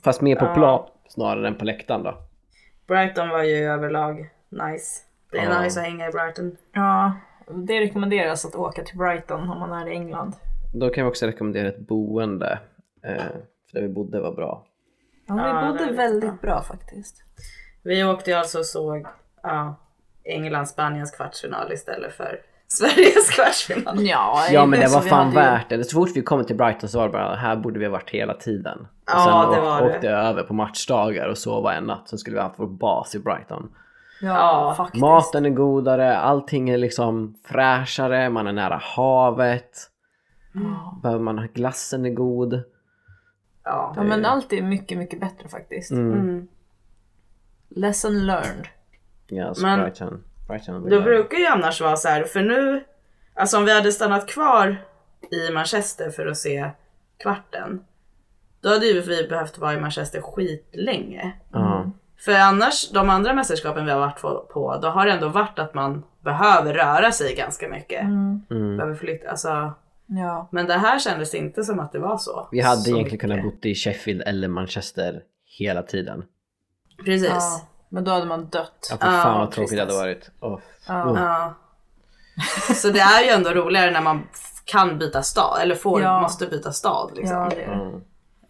[0.05, 2.15] Fast mer på plan snarare än på läktaren då.
[2.87, 5.03] Brighton var ju överlag nice.
[5.33, 5.63] Det är Ja.
[5.63, 6.57] nice att hänga i Brighton.
[6.73, 7.13] Ja,
[7.55, 10.33] det rekommenderas att åka till Brighton om man är i England.
[10.75, 12.59] Då kan vi också rekommendera ett boende.
[13.05, 13.15] Eh,
[13.71, 14.67] för där vi bodde var bra.
[15.27, 17.23] Ja, vi Ja, det bodde väldigt bra faktiskt.
[17.83, 19.07] Vi åkte ju alltså och såg
[19.43, 19.75] ja,
[20.25, 23.97] England-Spaniens kvartsfinal istället för Sveriges kvartsfinal.
[24.07, 25.85] Ja, Ja men det var fan hade värt det.
[25.85, 28.11] Så fort vi kom till Brighton så var det bara, här borde vi ha varit
[28.11, 28.87] hela tiden.
[29.15, 29.95] Och Ja, sen det var åk- det.
[29.97, 32.09] åkte jag över på matchdagar och sova en natt.
[32.09, 33.71] Sen skulle vi ha haft vår bas i Brighton.
[34.23, 35.01] Ja, faktiskt.
[35.01, 39.71] Maten är godare, allting är liksom fräschare, man är nära havet.
[41.03, 42.63] Behöver man ha glassen är god.
[43.65, 43.93] Ja.
[43.97, 45.91] Ja, men allt är mycket, mycket bättre faktiskt.
[45.91, 46.49] Mm.
[47.69, 48.67] Lesson learned.
[49.27, 50.25] Ja, så Men- Brighton.
[50.49, 52.85] Brighton Det brukar ju annars vara så här, för nu,
[53.35, 54.77] alltså om vi hade stannat kvar
[55.31, 56.71] i Manchester för att se
[57.23, 57.85] kvarten,
[58.63, 61.33] då hade ju vi behövt vara i Manchester skitlänge.
[61.53, 61.91] Ja.
[62.25, 64.21] För annars, de andra mästerskapen vi har varit
[64.53, 68.03] på- då har det ändå varit att man behöver röra sig ganska mycket.
[68.03, 68.77] Mm.
[68.77, 69.73] Behöver flytta, alltså,
[70.07, 70.49] Ja.
[70.53, 72.49] men det här kändes inte som att det var så.
[72.53, 75.23] Vi hade så egentligen kunnat bo i Sheffield eller Manchester
[75.59, 76.25] hela tiden.
[77.05, 77.29] Precis.
[77.29, 77.61] ja.
[77.89, 78.89] Men då hade man dött.
[78.91, 80.31] Ja, för fan Ja, vad tråkigt det hade varit.
[80.41, 81.05] Åh, Ja.
[81.11, 81.19] oh.
[81.21, 81.55] Ja.
[82.75, 84.23] Så det är ju ändå roligare när man
[84.65, 86.21] kan byta stad, eller får, Ja.
[86.21, 87.11] måste byta stad.
[87.17, 87.37] Liksom.
[87.37, 87.75] Ja, det är det.
[87.75, 88.01] Mm.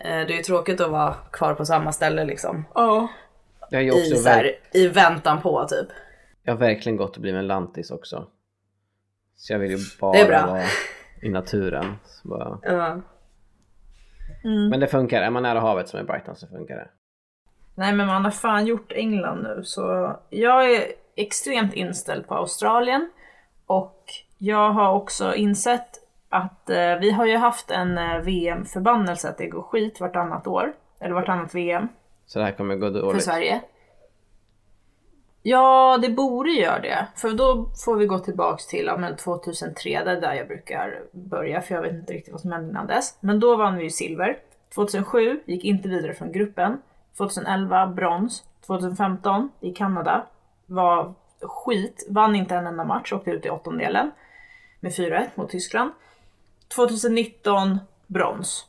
[0.00, 2.64] Eh, Det är ju tråkigt att vara kvar på samma ställe liksom.
[2.74, 3.08] Ja.
[3.70, 5.88] Jag har ju I, också så här, I väntan på typ.
[6.42, 8.26] jag har verkligen gått och blivit en lantis också.
[9.36, 9.76] Så jag vill ju
[10.12, 10.40] Det är bra.
[10.42, 10.62] bara vara
[11.22, 11.94] i naturen.
[12.04, 12.58] Så bara...
[12.62, 13.00] Ja.
[14.70, 16.88] Men det funkar, är man nära havet som är Brighton så funkar det.
[17.74, 20.82] Nej men man har fan gjort England nu så jag är
[21.16, 23.10] extremt inställd på Australien
[23.66, 24.04] och
[24.38, 25.99] jag har också insett
[26.30, 30.72] att eh, vi har ju haft en eh, VM-förbannelse att det går skit vartannat år.
[31.00, 31.88] Eller vartannat VM
[32.26, 33.24] Så det här kommer gå för dåligt.
[33.24, 33.60] Sverige.
[35.42, 37.06] Ja, det borde göra det.
[37.16, 41.02] För då får vi gå tillbaks till ja, men 2003, det är där jag brukar
[41.12, 43.18] börja, för jag vet inte riktigt vad som hände innan dess.
[43.20, 44.38] Men då vann vi ju silver.
[44.74, 46.82] 2007 gick inte vidare från gruppen.
[47.16, 48.44] 2011 brons.
[48.66, 50.26] 2015 i Kanada
[50.66, 54.10] var skit, vann inte en enda match, åkte ut i åttondelen
[54.80, 55.92] med 4-1 mot Tyskland.
[56.76, 58.66] 2019 brons.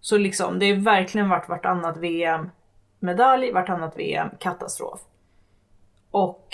[0.00, 2.50] Så liksom, det har verkligen varit vartannat VM
[2.98, 5.00] medalj, vartannat VM katastrof.
[6.10, 6.48] Och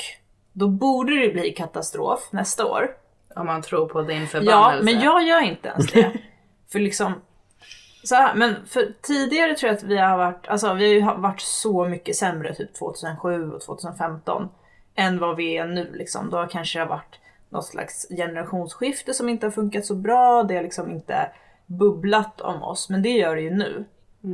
[0.52, 2.96] då borde det bli katastrof nästa år.
[3.36, 4.84] Om man tror på din Ja, förbannelse.
[4.84, 6.12] men jag gör inte ens det.
[6.72, 7.12] för liksom,
[8.04, 11.40] så här, men för tidigare tror jag att vi har varit, alltså vi har varit
[11.40, 14.48] så mycket sämre typ 2007 och 2015
[14.94, 16.30] än vad vi är nu liksom.
[16.30, 17.18] Då kanske det har varit
[17.52, 21.32] något slags generationsskifte som inte har funkat så bra, det har liksom inte
[21.66, 23.84] bubblat om oss, men det gör det ju nu.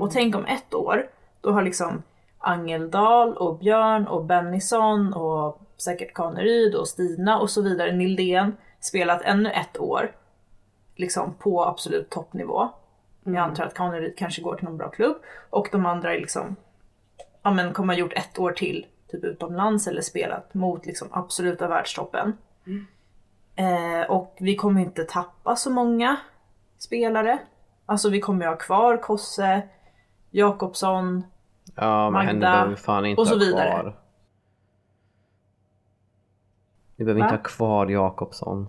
[0.01, 1.09] Och tänk om ett år,
[1.41, 2.03] då har liksom
[2.39, 9.23] Angeldal och Björn och Bennison och säkert Kaneryd och Stina och så vidare, Nildén spelat
[9.23, 10.13] ännu ett år
[10.97, 12.69] liksom på absolut toppnivå.
[13.25, 15.17] Jag antar att Kaneryd kanske går till någon bra klubb
[15.51, 16.57] och de andra är liksom,
[17.43, 21.69] ja men kommer ha gjort ett år till typ utomlands eller spelat mot liksom absoluta
[21.69, 22.33] världstoppen.
[23.59, 26.17] Eh, och vi kommer inte tappa så många
[26.79, 27.39] spelare.
[27.87, 29.63] Alltså vi kommer ju ha kvar Kosse,
[30.31, 31.25] Jakobsson,
[31.75, 32.77] Ja, men Magda
[33.17, 33.93] och så vidare.
[36.97, 37.27] Vi behöver Va?
[37.27, 38.69] inte ha kvar Jakobsson.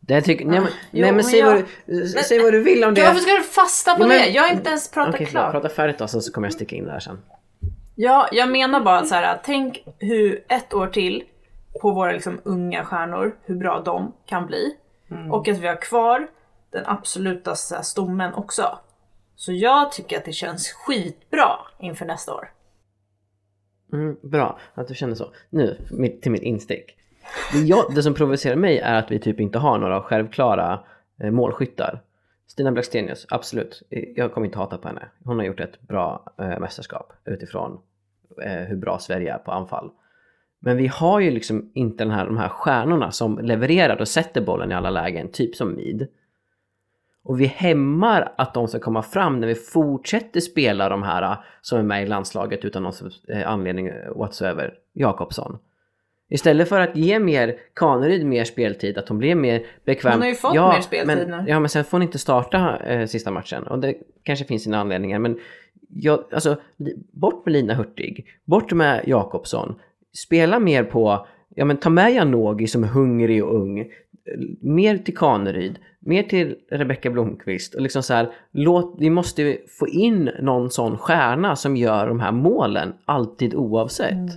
[0.00, 2.52] Det tycker, nej, men, Ah, jo, nej men men säg, jag- vad du, säg vad
[2.52, 3.02] du vill om det.
[3.02, 4.28] Varför ska du fasta på Ja, men- det?
[4.28, 5.52] Jag har inte ens pratat Okej, klart.
[5.52, 7.18] prata färdigt då så så kommer jag sticka in där sen.
[7.94, 11.24] Ja, jag menar bara så här, tänk hur ett år till
[11.80, 14.76] på våra liksom unga stjärnor, hur bra de kan bli.
[15.30, 16.26] Och att vi har kvar
[16.70, 18.78] den absoluta stommen också.
[19.36, 22.52] Så jag tycker att det känns skitbra inför nästa år.
[23.92, 25.32] Mm, bra att du känner så.
[25.50, 25.76] Nu
[26.22, 26.96] till mitt instick.
[27.52, 30.80] Det, jag, det som provocerar mig är att vi typ inte har några självklara
[31.22, 32.02] eh, målskyttar.
[32.46, 33.82] Stina Blackstenius, absolut.
[33.90, 35.08] Eh, Jag kommer inte hata på henne.
[35.24, 37.80] Hon har gjort ett bra eh, mästerskap utifrån
[38.42, 39.90] eh, hur bra Sverige är på anfall.
[40.60, 44.40] Men vi har ju liksom inte den här, de här stjärnorna som levererar och sätter
[44.40, 46.08] bollen i alla lägen, typ som Mid.
[47.22, 51.38] Och vi hämmar att de ska komma fram när vi fortsätter spela de här eh,
[51.60, 52.92] som är med i landslaget utan någon
[53.28, 55.58] eh, anledning whatsoever, Jakobsson.
[56.30, 60.12] Istället för att ge mer Kaneryd mer speltid, att hon blir mer bekväm.
[60.12, 61.50] Hon har ju fått mer speltid men, nu.
[61.50, 63.62] Ja, men sen får hon inte starta eh, sista matchen.
[63.62, 65.18] Och det kanske finns sina anledningar.
[65.18, 65.38] Men
[65.88, 66.60] jag, alltså,
[67.12, 69.74] bort med Lina Hurtig, bort med Jakobsson.
[70.12, 73.92] Spela mer på, ja men ta med Janogy som är hungrig och ung.
[74.60, 77.74] Mer till Kaneryd, mer till Rebecka Blomqvist.
[77.74, 82.20] Och liksom så här, låt, vi måste få in någon sån stjärna som gör de
[82.20, 84.30] här målen, alltid oavsett.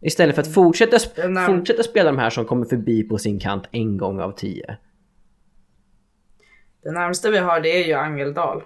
[0.00, 3.38] Istället för att fortsätta, sp- där- fortsätta spela de här som kommer förbi på sin
[3.40, 4.76] kant en gång av tio.
[6.82, 8.62] Det närmaste vi har det är ju Angeldal.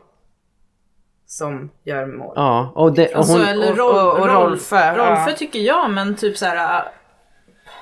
[1.26, 2.32] Som gör mål.
[2.36, 3.46] Ja, och, det, och Alltså, hon...
[3.46, 5.36] eller och- Rol- och- och Rolf- Rolfö, Rolfö ja.
[5.36, 6.78] tycker jag, men typ så här.
[6.78, 6.84] äh,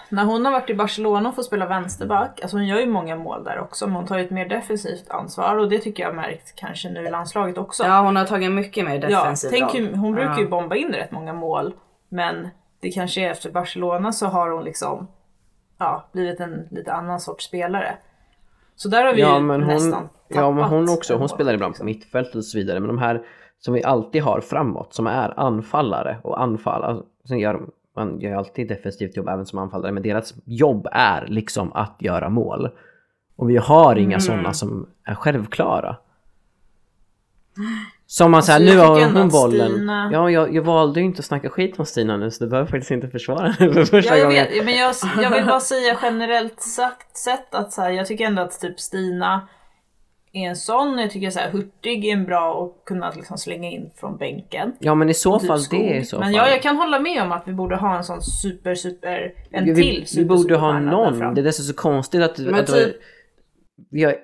[0.08, 3.16] När hon har varit i Barcelona och får spela vänsterback, alltså hon gör ju många
[3.16, 6.10] mål där också, men hon tar ju ett mer defensivt ansvar och det tycker jag
[6.10, 7.84] har märkt kanske nu i landslaget också.
[7.84, 9.82] Ja hon har tagit mycket mer Ja, defensiv tänk roll.
[9.82, 10.48] hur, hon brukar ju Ja.
[10.48, 11.74] bomba in rätt många mål,
[12.08, 12.48] men
[12.80, 15.08] det kanske är efter Barcelona så har hon liksom
[15.78, 17.96] ja, blivit en lite annan sorts spelare.
[18.76, 21.54] Så där har vi Ja ju men, nästan hon, ja men hon också, hon spelar
[21.54, 22.80] ibland på mittfältet och så vidare.
[22.80, 23.22] Men de här
[23.58, 26.82] som vi alltid har framåt, som är anfallare och anfall.
[26.82, 30.86] Alltså, sen gör de, man gör alltid defensivt jobb även som anfallare, men deras jobb
[30.92, 32.68] är liksom att göra mål.
[33.36, 34.04] Och vi har Mm.
[34.04, 35.96] inga sådana som är självklara.
[38.06, 39.72] Som man säger, Alltså, nu har hon bollen.
[39.72, 42.50] Stina- Ja, jag, jag valde ju inte att snacka skit om Stina nu så du
[42.50, 44.46] behöver faktiskt inte försvara henne för första Ja, jag gången.
[44.54, 48.24] vet, men jag, jag vill bara säga generellt sagt sett att så här, jag tycker
[48.24, 49.48] ändå att typ Stina
[50.32, 50.98] är en sån.
[50.98, 54.72] Jag tycker så här, Hurtig är en bra att kunna liksom slänga in från bänken.
[54.78, 55.80] Ja men i så Typ fall Skog.
[55.80, 56.34] det är i så Men fall.
[56.34, 59.64] ja, jag kan hålla med om att vi borde ha en sån super, super, en
[59.64, 61.34] vi, till vi super, borde ha superstjärna där någon.
[61.34, 62.38] Det är dessutom så konstigt att...
[62.38, 62.96] Men att typ-
[63.90, 64.14] jag,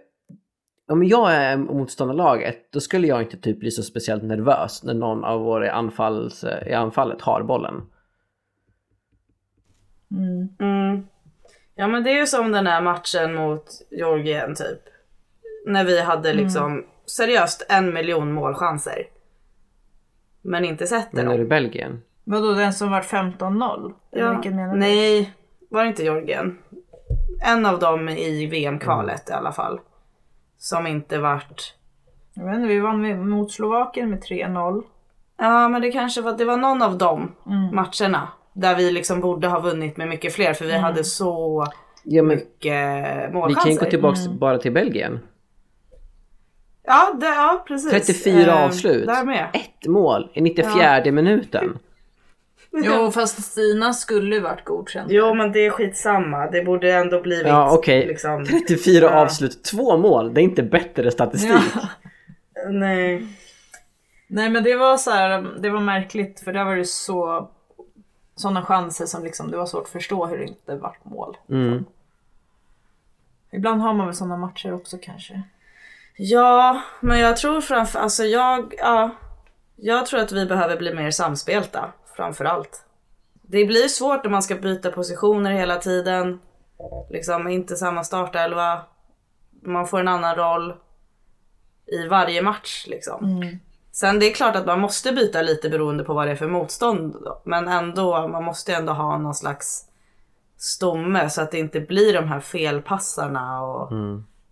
[0.90, 5.24] om jag är motståndarlaget då skulle jag inte typ bli så speciellt nervös när någon
[5.24, 7.82] av våra anfalls, i anfallet har bollen.
[10.10, 11.06] Mm.
[11.74, 14.80] Ja men det är ju som den här matchen mot Georgien typ.
[15.66, 19.06] När vi hade liksom seriöst en miljon målchanser.
[20.42, 21.38] Men inte sätter Men är dem.
[21.40, 22.02] det Belgien?
[22.24, 23.92] Vadå, den som var 15-0?
[24.12, 24.74] Eller Ja.
[24.74, 25.32] Nej,
[25.68, 26.58] var det inte Georgien?
[27.42, 29.80] En av dem i VM-kvalet i alla fall.
[30.62, 31.74] Som inte vart...
[32.34, 34.82] Jag vet inte, vi vann mot Slovakien med 3-0.
[35.38, 37.74] Ja men det kanske var, det var någon av de Mm.
[37.74, 38.28] matcherna.
[38.52, 41.66] Där vi liksom borde ha vunnit med mycket fler för vi hade så
[42.04, 43.62] Ja mycket vi målchanser.
[43.62, 45.18] kan ju gå tillbaks bara till Belgien.
[46.82, 47.90] Ja, det, ja precis.
[47.90, 49.08] 34 Eh, avslut.
[49.52, 51.78] Ett mål i 94 minuten.
[52.84, 55.12] Jo, fast Stina skulle ju varit godkänd.
[55.12, 56.46] Jo men det är skitsamma.
[56.50, 58.06] Det borde ändå blivit Ja okej.
[58.06, 58.44] liksom...
[58.68, 59.10] 34 Ja.
[59.20, 60.34] avslut, två mål.
[60.34, 61.52] Det är inte bättre statistik.
[61.74, 61.88] Ja.
[62.70, 63.26] Nej.
[64.26, 67.50] Nej men det var så här, det var märkligt för där var det så
[68.36, 71.36] sådana chanser som liksom det var svårt att förstå hur det inte vart mål.
[71.50, 71.84] Mm.
[73.52, 75.42] Ibland har man väl sådana matcher också kanske.
[76.16, 77.98] Ja, men jag tror framför...
[77.98, 78.74] Alltså jag...
[78.78, 79.10] Ja.
[79.76, 81.92] Jag tror att vi behöver bli mer samspelta.
[82.20, 82.84] Framför allt.
[83.42, 86.40] Det blir svårt om man ska byta positioner hela tiden.
[87.10, 88.82] Liksom inte samma startelva.
[89.62, 90.74] Man får en annan roll.
[91.86, 93.42] I varje match liksom.
[93.92, 96.48] Sen det är klart att man måste byta lite beroende på vad det är för
[96.48, 97.16] motstånd.
[97.44, 99.84] Men ändå, man måste ändå ha någon slags
[100.56, 103.92] stomme så att det inte blir de här felpassarna och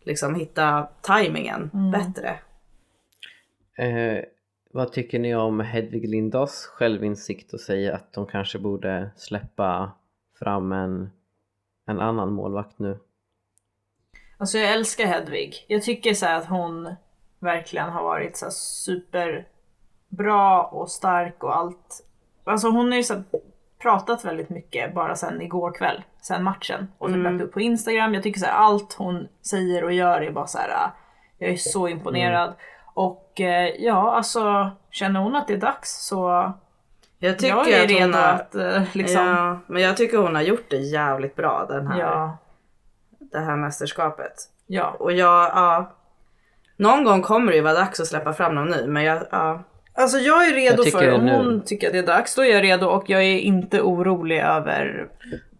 [0.04, 2.38] liksom hitta tajmingen bättre.
[3.78, 4.24] Eh,
[4.70, 9.92] vad tycker ni om Hedvig Lindas självinsikt och säga att de kanske borde släppa
[10.38, 11.10] fram en,
[11.86, 12.98] en annan målvakt nu?
[14.38, 15.64] Alltså jag älskar Hedvig.
[15.68, 16.94] Jag tycker så här att hon
[17.38, 19.44] verkligen har varit så superbra
[20.62, 22.04] och stark och allt.
[22.44, 23.22] Alltså hon har ju så
[23.78, 26.92] pratat väldigt mycket bara sen igår kväll, sen matchen.
[26.98, 28.14] Och typ lagt upp på Instagram.
[28.14, 30.68] Jag tycker så här, allt hon säger och gör är bara så här.
[30.68, 30.90] äh,
[31.38, 32.54] jag är så imponerad.
[33.00, 36.52] Och eh, ja, alltså känner hon att det är dags så
[37.18, 39.26] Jag tycker jag är att redo har, att eh, liksom...
[39.26, 42.38] Ja, men jag tycker hon har gjort det jävligt bra den här, ja,
[43.32, 44.32] det här mästerskapet.
[44.66, 44.96] ja.
[44.98, 45.92] Och jag, ja.
[46.76, 49.62] Någon gång kommer det ju vara dags att släppa fram någon ny men jag, ja.
[49.94, 52.42] Alltså jag är redo Jag för, om nu- hon tycker att det är dags, då
[52.44, 55.08] är jag redo och jag är inte orolig över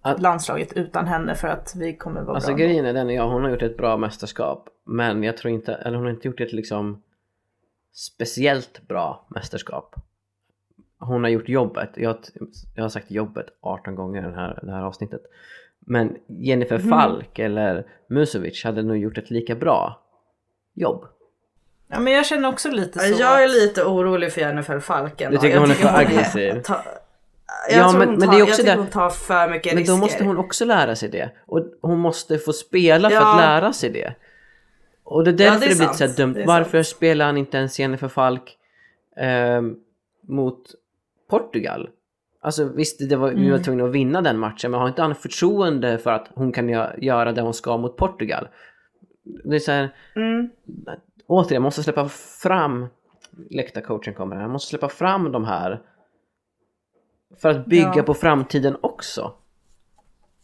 [0.02, 2.56] Att- landslaget utan henne för att vi kommer vara Alltså bra.
[2.58, 5.96] grejen är den, ja hon har gjort ett bra mästerskap men jag tror inte, eller
[5.96, 7.02] hon har inte gjort ett liksom
[7.98, 9.94] speciellt bra mästerskap.
[11.00, 12.16] Hon har gjort jobbet, jag,
[12.76, 15.20] jag har sagt jobbet 18 gånger i den här, det här avsnittet.
[15.80, 16.88] Men Jennifer Mhm.
[16.90, 20.02] Falk eller Musovic hade nog gjort ett lika bra
[20.74, 21.04] jobb.
[21.88, 23.20] Ja men jag känner också lite så.
[23.22, 25.30] Jag är lite orolig för Jennifer Falken.
[25.32, 26.62] Du tycker jag hon är för aggressiv?
[26.64, 26.80] Ta,
[27.70, 29.10] Ja, jag tror men- hon men tar, det är också jag tycker det- hon tar
[29.10, 29.94] för mycket Men risker.
[29.94, 31.30] då måste hon också lära sig det.
[31.46, 33.34] Och hon måste få spela för Ja.
[33.34, 34.14] att lära sig det.
[35.10, 35.96] Och det är Ja, därför det är det, blir sant.
[35.96, 36.44] så här dumt.
[36.46, 38.58] Varför spelar han inte ens Jennifer Falk
[39.16, 39.76] ehm,
[40.22, 40.62] mot
[41.30, 41.90] Portugal?
[42.40, 43.50] Alltså visst, det var, vi Mm.
[43.50, 46.70] var tvungna att vinna den matchen, men har inte han förtroende för att hon kan
[46.70, 48.48] gö- göra det hon ska mot Portugal?
[49.44, 50.50] Det är så här, Mm.
[51.26, 52.08] återigen, måste släppa
[52.42, 52.86] fram
[53.50, 55.80] läktarcoachen kommer här, måste släppa fram de här
[57.40, 58.02] för att bygga Ja.
[58.02, 59.32] på framtiden också.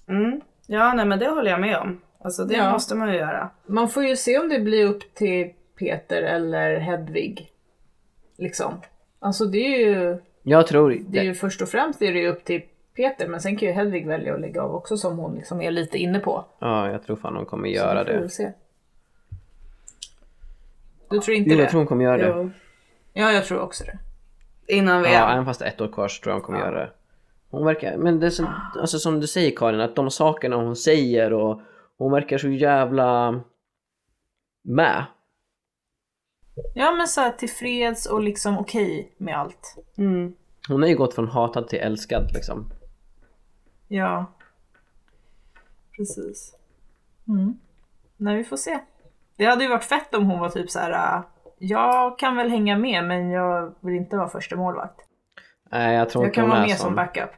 [0.09, 0.41] Mm.
[0.67, 2.01] Ja, nej men det håller jag med om.
[2.25, 2.73] Alltså det Ja.
[2.73, 3.51] måste man ju göra.
[3.67, 7.51] Man får ju se om det blir upp till Peter eller Hedvig.
[8.39, 8.81] Liksom.
[9.19, 12.29] Alltså det är ju, Jag tror det är ju först och främst är det ju
[12.29, 12.63] upp till
[12.97, 15.71] Peter men sen kan ju Hedvig välja att lägga av också som hon liksom är
[15.71, 16.45] lite inne på.
[16.59, 18.21] Ja, jag tror fan hon kommer Så göra vi får det.
[18.21, 18.53] väl se.
[21.11, 21.63] Du tror inte Jo, det?
[21.63, 22.29] jag tror hon kommer göra det.
[22.43, 22.51] Jo.
[23.13, 23.99] Ja, jag tror också det.
[24.75, 25.13] Innan VM.
[25.15, 26.91] Ja, även fast det är ett år kvar så tror jag hon kommer göra det.
[27.51, 28.47] Hon verkar, men det är som,
[28.81, 31.61] alltså som du säger Karin, att de sakerna hon säger och
[31.99, 33.41] hon verkar så jävla
[34.63, 35.05] med.
[36.75, 39.77] Ja men så här tillfreds och liksom okej med allt.
[39.99, 40.35] Mm.
[40.69, 42.71] Hon har ju gått från hatad till älskad liksom.
[43.89, 44.33] Ja.
[45.97, 46.55] Precis.
[47.29, 47.59] Mm.
[48.17, 48.79] Nej vi får se.
[49.37, 51.17] Det hade ju varit fett om hon var typ så här.
[51.19, 51.23] äh,
[51.59, 55.01] Jag kan väl hänga med men jag vill inte vara första målvakt.
[55.71, 57.31] Nej, jag tror Jag inte kan hon vara med som backup.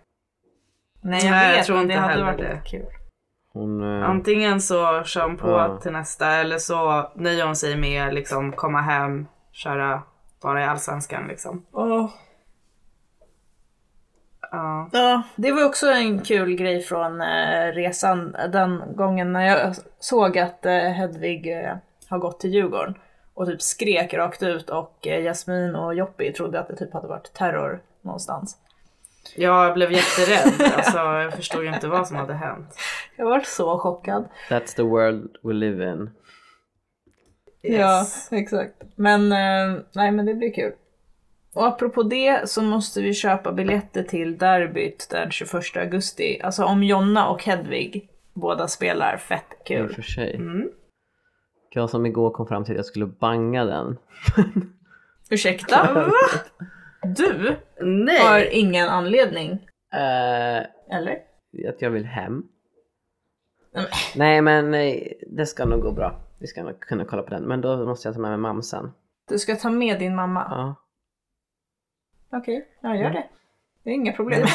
[1.01, 2.63] Nej jag Nej, jag vet tror men det inte hade varit det.
[2.67, 2.87] kul.
[3.57, 5.79] Hon, eh, Antingen så kör hon på Ja.
[5.83, 10.03] till nästa eller så nöjer hon sig med liksom komma hem, köra
[10.43, 11.67] bara i allsvenskan liksom.
[11.73, 12.11] Åh.
[14.51, 14.89] Ja.
[14.93, 20.39] Ja, det var också en kul grej från eh, resan den gången när jag såg
[20.39, 21.77] att eh, Hedvig eh,
[22.09, 22.95] har gått till Djurgården
[23.35, 27.09] och typ skrek rakt ut och eh, Jasmin och Joppi trodde att det typ hade
[27.09, 28.57] varit terror någonstans.
[29.37, 30.73] Jag blev jätterädd.
[30.77, 32.77] Alltså, jag förstod ju inte vad som hade hänt.
[33.17, 34.29] Jag var så chockad.
[34.51, 36.11] That's the world we live in.
[37.63, 38.29] Yes.
[38.31, 38.75] Ja, exakt.
[38.97, 40.73] Men eh, nej, men det blir kul.
[41.55, 46.41] Och apropå det så måste vi köpa biljetter till derbyt den 21 augusti.
[46.43, 49.95] Alltså om Jonna och Hedvig båda spelar, fett I och kul.
[49.95, 50.35] för sig.
[50.35, 50.69] Mm.
[51.71, 53.99] Jag som igår kom fram till att jag skulle banga den.
[55.31, 56.11] Ursäkta?
[57.17, 58.21] Du Nej!
[58.21, 59.51] har ingen anledning,
[59.93, 60.57] Eh,
[60.97, 61.23] eller?
[61.69, 62.49] att jag vill hem.
[63.73, 66.19] Nej, men- Nej men nej, det ska nog gå bra.
[66.39, 67.43] Vi ska nog kunna kolla på den.
[67.43, 68.93] Men då måste jag ta med mig mamsen.
[69.29, 70.47] Du ska ta med din mamma?
[70.51, 70.75] Ja.
[72.39, 73.11] Okej, ja gör Ja.
[73.11, 73.25] det.
[73.83, 74.41] Det är inga Det problem.
[74.41, 74.49] var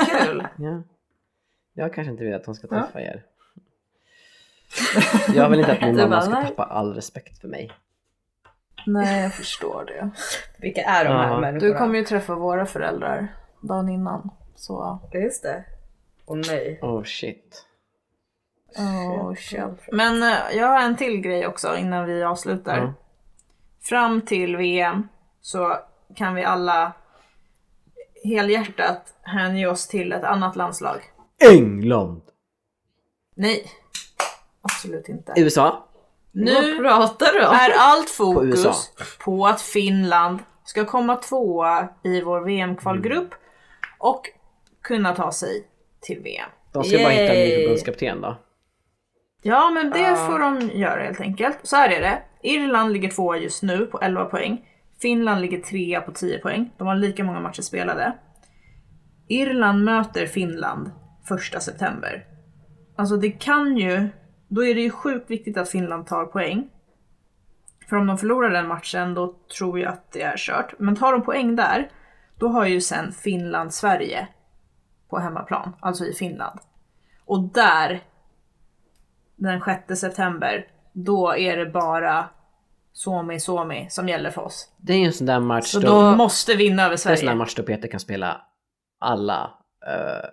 [0.00, 0.46] jättekul.
[0.58, 0.82] ja.
[1.72, 2.82] Jag kanske inte vill att hon ska Ja.
[2.82, 3.22] träffa er.
[5.34, 7.70] Jag vill inte att min mamma ska tappa all respekt för mig.
[8.92, 10.10] Nej, jag förstår det.
[10.58, 11.40] Vilka är de här Ja.
[11.40, 11.72] människorna?
[11.72, 13.28] Du kommer ju träffa våra föräldrar
[13.60, 14.30] dagen innan.
[14.56, 15.64] Så, Just det.
[16.24, 16.78] Och nej.
[16.82, 17.64] Oh shit.
[18.76, 19.62] oh shit.
[19.92, 22.76] Men eh, jag har en till grej också innan vi avslutar.
[22.78, 22.92] Ja.
[23.82, 25.08] Fram till VM
[25.40, 25.76] så
[26.14, 26.92] kan vi alla
[28.24, 31.00] helhjärtat hänge oss till ett annat landslag.
[31.52, 32.22] England!
[33.34, 33.64] Nej,
[34.62, 35.32] absolut inte.
[35.36, 35.87] USA?
[36.32, 37.54] Nu Vad pratar du om?
[37.54, 38.90] är allt På fokus
[39.24, 43.34] på att Finland ska komma tvåa i vår VM-kvalgrupp
[43.98, 44.22] och
[44.82, 45.66] kunna ta sig
[46.00, 46.48] till VM.
[46.72, 47.62] De ska bara hitta en ny Yay.
[47.62, 48.36] förbundskapten då.
[49.42, 51.58] Ja, men det får de göra helt enkelt.
[51.62, 52.22] Så här är det.
[52.42, 54.64] Irland ligger tvåa just nu på 11 poäng.
[55.02, 56.70] Finland ligger trea på 10 poäng.
[56.78, 58.12] De har lika många matcher spelade.
[59.28, 60.90] Irland möter Finland
[61.54, 62.24] 1 september.
[62.96, 64.08] Alltså det kan ju
[64.48, 66.68] då är det ju sjukt viktigt att Finland tar poäng.
[67.88, 70.74] För om de förlorar den matchen då tror jag att det är kört.
[70.78, 71.90] Men tar de poäng där,
[72.38, 74.28] då har ju sen Finland-Sverige
[75.10, 76.60] på hemmaplan, alltså i Finland.
[77.24, 78.00] Och där,
[79.36, 82.28] den 6 september, då är det bara
[82.92, 84.72] Suomi Suomi som gäller för oss.
[84.76, 86.92] Det är ju en sån där match Så då, de måste vinna över det är
[86.92, 87.34] en sån där Sverige.
[87.34, 88.40] match då Peter kan spela
[88.98, 89.50] alla
[89.86, 90.28] eh,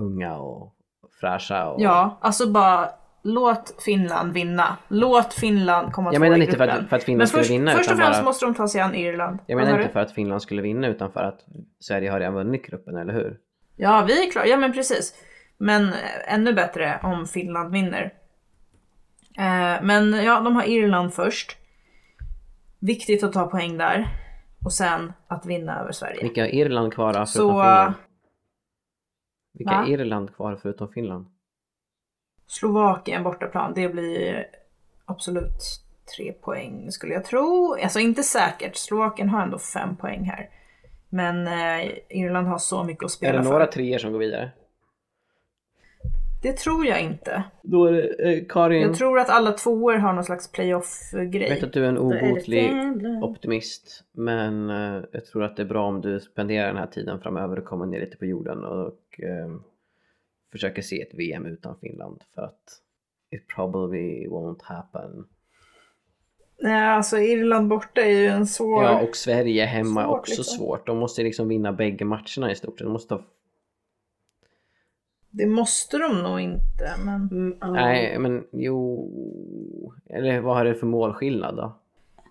[0.00, 0.74] unga och
[1.20, 1.70] fräscha.
[1.70, 1.80] Och...
[1.80, 2.90] Ja, alltså bara
[3.22, 4.76] låt Finland vinna.
[4.88, 7.70] Låt Finland komma Jag menar inte för att- för att Finland Men skulle först, vinna,
[7.72, 9.38] Först och främst bara- måste de ta sig an Irland.
[9.46, 11.40] Jag menar inte för att Finland skulle vinna utan för att
[11.80, 13.38] Sverige har redan vunnit gruppen, eller hur?
[13.76, 14.46] Ja, vi är klara.
[14.46, 15.14] Ja, men precis.
[15.58, 18.02] Men eh, ännu bättre om Finland vinner.
[19.38, 21.56] Eh, men ja, de har Irland först.
[22.78, 24.08] Viktigt att ta poäng där.
[24.64, 26.22] Och sen att vinna över Sverige.
[26.22, 27.94] Vilka har Irland kvar förutom Så, Finland?
[29.54, 29.84] Vilka va?
[29.86, 31.26] är Irland kvar förutom Finland?
[32.60, 34.46] Slovakien bortaplan, det blir
[35.04, 35.80] absolut
[36.16, 37.76] tre poäng skulle jag tro.
[37.82, 40.48] Alltså inte säkert, Slovakien har ändå fem poäng här.
[41.08, 43.72] Men eh, Irland har så mycket att Är spela det några för.
[43.72, 44.50] treor som går vidare?
[46.42, 47.42] Det tror jag inte.
[47.62, 48.82] Då är det eh, Karin.
[48.82, 51.62] Jag tror att alla tvåor har någon slags Jag vet playoff-grej.
[51.62, 53.24] att du är en är obotlig Finland.
[53.24, 54.04] optimist.
[54.12, 57.58] Men eh, jag tror att det är bra om du spenderar den här tiden framöver
[57.58, 59.54] och kommer ner lite på jorden och eh,
[60.52, 62.22] försöker se ett VM utan Finland.
[62.34, 62.80] För att
[63.30, 65.24] it probably won't happen.
[66.62, 68.84] Nej, alltså Irland borta är ju en svår...
[68.84, 70.44] Ja, och Sverige hemma är också liksom.
[70.44, 70.86] svårt.
[70.86, 72.86] De måste liksom vinna bägge matcherna i stort sett.
[72.86, 73.22] De måste ha...
[75.30, 77.28] Det måste de nog inte, men...
[77.32, 77.72] Mm.
[77.72, 79.12] Nej, men jo...
[80.06, 81.78] Eller vad har det för målskillnad då?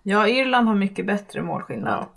[0.02, 1.92] Ja, Irland har mycket bättre målskillnad.
[1.92, 2.08] Ja.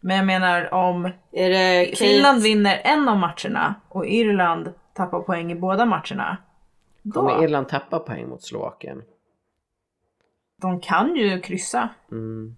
[0.00, 1.98] Men jag menar om Är det?
[1.98, 6.36] Finland vinner en av matcherna och Irland tappar poäng i båda matcherna.
[7.02, 9.02] Då, Kommer Irland tappa poäng mot Slovakien?
[10.62, 11.88] de kan ju kryssa.
[12.10, 12.56] Mm.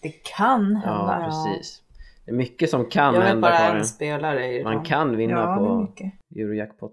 [0.00, 1.24] Det kan Ja, hända.
[1.26, 1.82] precis.
[2.24, 3.76] Det är mycket som kan Jag vet hända bara Karin.
[3.76, 5.56] en spelare i Man kan vinna Ja, det är
[6.10, 6.40] på.
[6.40, 6.92] Eurojackpot.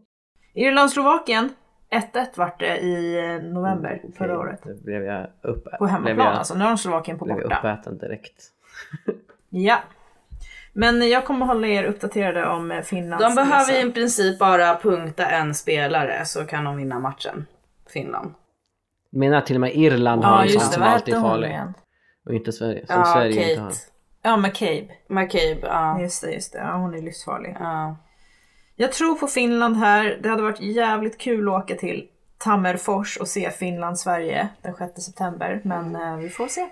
[0.53, 1.49] Irland-Slovakien,
[1.89, 4.59] 1-1 vart det i eh, november Mm, Okej, förra året.
[4.63, 7.37] Då blev jag upp, På blev hemmaplan jag, alltså, nu har de Slovakien på blev
[7.37, 7.57] jag borta.
[7.59, 8.43] uppäten direkt.
[9.49, 9.79] Ja.
[10.73, 15.25] Men jag kommer hålla er uppdaterade om eh, Finlands De behöver i princip bara punkta
[15.29, 17.45] en spelare så kan de vinna matchen.
[17.93, 18.33] Finland.
[19.11, 21.47] Menar till och med Irland har Ja en sån som alltid är farlig.
[21.49, 21.73] igen?
[22.25, 22.87] Och inte Sverige.
[22.87, 23.69] Som Ja, Sverige inte har.
[23.69, 23.79] Kate.
[24.23, 24.87] Ja, McCabe.
[25.09, 26.01] McCabe, ja.
[26.01, 26.59] Just det, just det.
[26.59, 27.55] Ja, hon är livsfarlig.
[27.59, 27.97] ja.
[28.75, 30.19] Jag tror på Finland här.
[30.23, 32.07] Det hade varit jävligt kul att åka till
[32.37, 35.61] Tammerfors och se Finland-Sverige den 6 september.
[35.63, 36.69] Men eh, vi får se.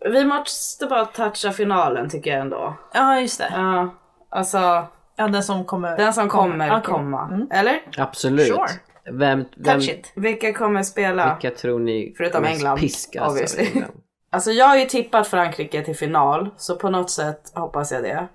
[0.00, 2.74] Vi måste bara toucha finalen tycker jag ändå.
[2.94, 3.52] Ja, just det.
[3.56, 3.94] Ja,
[4.30, 4.86] alltså
[5.16, 5.96] Ja, den som kommer.
[5.96, 6.82] den som kommer Okej.
[6.82, 7.28] komma.
[7.32, 7.48] Mm.
[7.50, 7.80] Eller?
[7.98, 8.46] Absolut.
[8.46, 8.68] Sure.
[9.12, 10.12] Vem, vem, Touch it.
[10.14, 11.38] Vilka kommer spela?
[11.42, 13.66] vilka tror ni Förutom England, piskas obviously.
[13.66, 13.92] England?
[14.30, 18.28] Alltså jag har ju tippat Frankrike till final, så på något sätt hoppas jag det.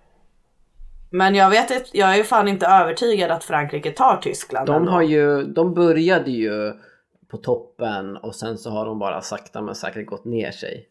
[1.11, 4.75] Men jag vet inte, jag är ju fan inte övertygad att Frankrike tar Tyskland De
[4.75, 4.91] ändå.
[4.91, 6.73] har ju, de började ju
[7.31, 10.87] på toppen och sen så har de bara sakta men säkert gått ner sig.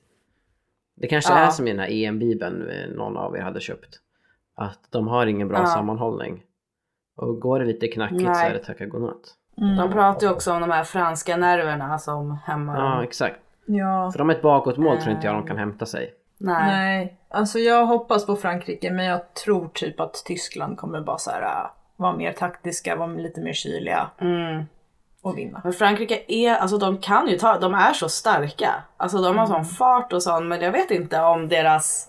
[1.02, 1.38] Det kanske Ja.
[1.38, 3.98] är som i den här EM-bibeln eh, någon av er hade köpt.
[4.56, 5.66] Att de har ingen bra Ja.
[5.66, 6.42] sammanhållning.
[7.16, 8.50] Och går det lite knackigt så Nej.
[8.50, 9.34] är det tacka godnatt.
[9.58, 9.76] Mm.
[9.76, 13.36] De pratar ju också om de här franska nerverna som hämmar Ja, exakt.
[13.66, 14.10] Ja.
[14.12, 16.14] För de är ett bakåtmål tror inte jag de kan hämta sig.
[16.38, 16.66] Nej.
[16.66, 21.30] Nej, alltså jag hoppas på Frankrike men jag tror typ att Tyskland kommer bara så
[21.30, 24.64] här äh, vara mer taktiska, vara lite mer kyliga Mm.
[25.22, 25.60] Och vinna.
[25.64, 28.74] Men Frankrike är, alltså de kan ju ta, de är så starka.
[28.96, 29.64] Alltså de har Mm.
[29.64, 32.08] sån fart och sånt men jag vet inte om deras,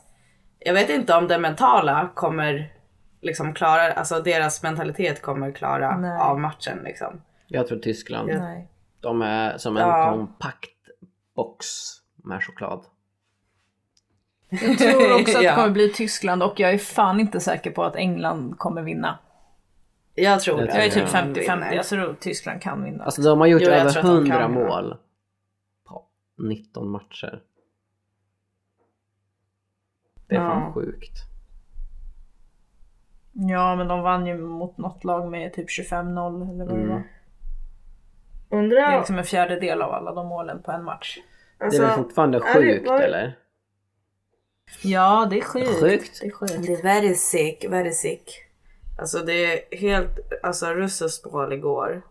[0.60, 2.74] jag vet inte om det mentala kommer
[3.22, 6.18] liksom klara, alltså deras mentalitet kommer klara Nej.
[6.20, 7.22] av matchen liksom.
[7.48, 8.70] Jag tror Tyskland, Nej.
[9.02, 10.12] de är som en Ja.
[10.12, 10.70] kompakt
[11.36, 11.66] box
[12.24, 12.86] med choklad.
[14.50, 17.84] Jag tror också att det kommer bli Tyskland och jag är fan inte säker på
[17.84, 19.18] att England kommer vinna.
[20.16, 20.74] Jag tror Jag det.
[20.76, 21.20] Jag är typ Ja.
[21.20, 23.04] 50-50, jag tror Tyskland kan vinna.
[23.04, 24.54] Alltså de har gjort Jo, över tror att de 100 kan.
[24.54, 24.98] mål
[25.88, 26.06] på
[26.38, 27.42] 19 matcher.
[30.28, 30.74] Det är fan Ja.
[30.74, 31.18] sjukt.
[33.34, 36.90] Ja men de vann ju mot något lag med typ 25-0 eller vad det Mm.
[36.90, 37.04] var.
[38.70, 41.18] Det är liksom en fjärdedel av alla de målen på en match.
[41.60, 43.38] det är väl fortfarande Alltså, det- sjukt var det- eller?
[44.84, 45.80] Ja det är sjukt.
[45.80, 46.20] Sjukt.
[46.22, 46.68] Det är sjukt.
[46.68, 48.30] Det är very sick, very sick.
[48.98, 49.34] Alltså det
[49.74, 52.02] är helt, alltså russiskt mål igår.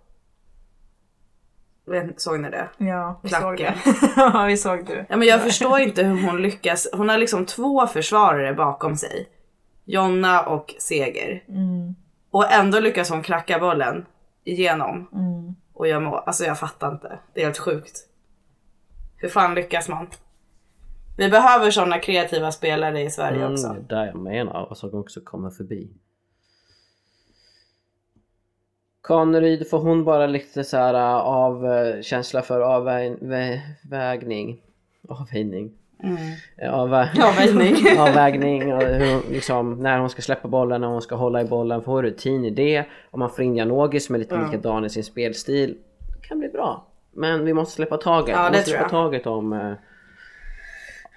[2.16, 2.68] Såg ni det?
[2.78, 3.74] Ja, vi såg Klacken.
[3.84, 4.12] det.
[4.16, 5.06] ja, vi såg det.
[5.08, 6.88] Ja men jag förstår inte hur hon lyckas.
[6.92, 9.28] Hon har liksom två försvarare bakom sig.
[9.84, 11.44] Jonna och Seger.
[11.48, 11.94] Mm,
[12.30, 14.06] Och ändå lyckas hon kracka bollen
[14.44, 15.08] igenom.
[15.12, 15.54] mm.
[15.74, 16.22] Och gör mål.
[16.26, 17.18] Alltså jag fattar inte.
[17.34, 17.98] Det är helt sjukt.
[19.16, 20.06] Hur fan lyckas man?
[21.18, 23.66] Vi behöver sådana kreativa spelare i Sverige också.
[23.66, 25.90] Mm, det är där jag menar och som också kommer förbi.
[29.02, 34.60] Kaneryd, får hon bara lite så här äh, av äh, känsla för avvägning?
[35.08, 35.72] Avvägning?
[36.02, 36.16] Mm.
[36.72, 37.76] Avvä Avvägning.
[37.98, 41.82] avvägning och hur, liksom, när hon ska släppa bollen, när hon ska hålla i bollen,
[41.82, 42.84] få rutin i det.
[43.10, 45.78] Om man får in Janogy som är lite likadan i sin spelstil.
[46.20, 46.86] Det kan bli bra.
[47.12, 48.36] Men vi måste släppa taget.
[48.36, 49.76] Ja, vi det måste släppa taget om,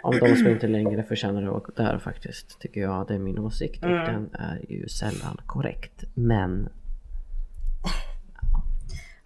[0.04, 2.60] om de som inte längre förtjänar vara där faktiskt.
[2.60, 3.08] Tycker jag.
[3.08, 4.06] Det är min åsikt och Mm.
[4.06, 6.04] den är ju sällan korrekt.
[6.14, 6.70] Men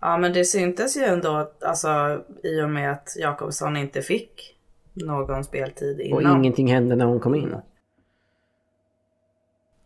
[0.01, 4.55] Ja men det syntes ju ändå att, alltså, i och med att Jakobsson inte fick
[4.93, 6.37] någon speltid och innan.
[6.39, 7.55] ingenting hände när hon kom in.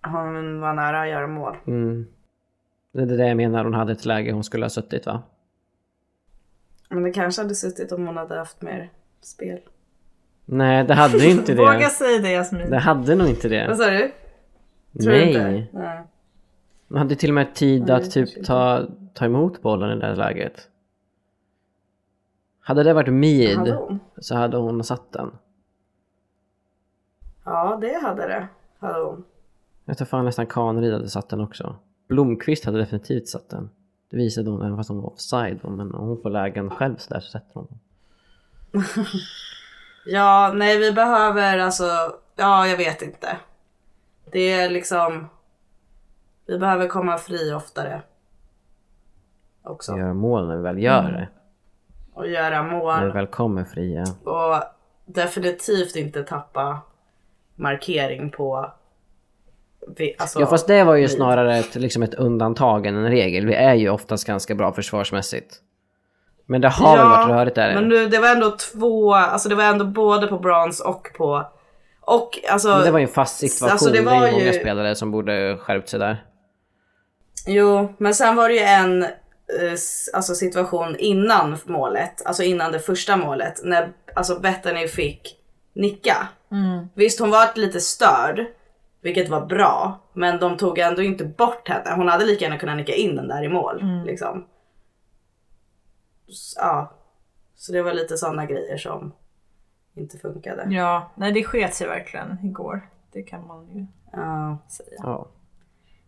[0.05, 1.55] Hon var nära att göra mål.
[1.67, 2.07] Mm.
[2.93, 5.23] Det är det jag menar, hon hade ett läge hon skulle ha suttit va?
[6.89, 8.89] Men det kanske hade suttit om hon hade haft mer
[9.21, 9.59] spel.
[10.45, 11.89] Nej, det hade ju inte Våga det.
[11.89, 12.69] säga det Jasmin.
[12.69, 13.75] Det hade nog inte Vad det.
[13.75, 14.11] sa du?
[15.03, 15.27] Tror Nej.
[15.27, 15.67] inte?
[15.79, 16.01] Nej.
[16.93, 20.67] Hon hade till och med tid att typ ta, ta emot bollen i det läget.
[22.59, 23.77] Hade det varit mid
[24.17, 25.31] så hade hon satt den.
[27.43, 28.47] Ja det hade det.
[28.79, 29.23] Hade hon.
[29.85, 31.75] Jag tror fan nästan Kaneryd hade satt den också.
[32.07, 33.69] Blomqvist hade definitivt satt den.
[34.09, 35.59] Det visade hon även fast hon var offside.
[35.63, 38.83] Men om hon får lägen själv så där så sätter hon den.
[40.05, 43.37] Ja, nej vi behöver alltså, ja jag vet inte.
[44.31, 45.29] Det är liksom,
[46.45, 48.01] vi behöver komma fri oftare.
[49.63, 49.97] Också.
[49.97, 51.29] Göra mål när vi väl gör det.
[52.13, 53.11] Och göra När vi mål.
[53.11, 54.03] väl kommer fria.
[54.23, 54.63] Och
[55.05, 56.81] definitivt inte tappa
[57.55, 58.71] markering på,
[60.19, 63.45] alltså, Ja fast det var ju snarare ett, liksom ett undantag än en regel.
[63.45, 65.59] Vi är ju oftast ganska bra försvarsmässigt.
[66.45, 67.73] Men det har väl varit rörigt där.
[67.73, 71.45] Men nu, det var ändå två, alltså det var ändå både på brons och på,
[72.01, 72.69] och alltså.
[72.69, 73.71] Men det var ju en fast situation.
[73.71, 76.23] Alltså, det det, var ju många spelare som borde skärpt sig där.
[77.47, 79.09] Jo, men sen var det ju en eh,
[80.13, 85.39] alltså situation innan målet, alltså innan det första målet, när alltså Bethany fick
[85.73, 86.27] nicka.
[86.93, 88.45] Visst, hon var lite störd,
[89.01, 91.95] vilket var bra, men de tog ändå inte bort henne.
[91.95, 93.83] Hon hade lika gärna kunnat nicka in den där i mål.
[94.05, 94.47] Liksom.
[96.29, 96.93] S- Ja,
[97.55, 99.13] så det var lite sådana grejer som
[99.95, 100.67] inte funkade.
[100.69, 102.89] Ja, nej det sket sig verkligen igår.
[103.13, 104.57] Det kan man ju Ja.
[104.69, 104.97] säga.
[105.03, 105.27] Ja.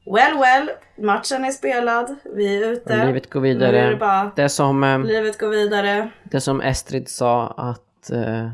[0.06, 3.06] Well, well, matchen är spelad, vi är ute.
[3.06, 3.90] Livet går Nu är vidare.
[3.90, 6.10] det bara, Det som, eh, livet går vidare.
[6.24, 8.50] det som Estrid sa att eh,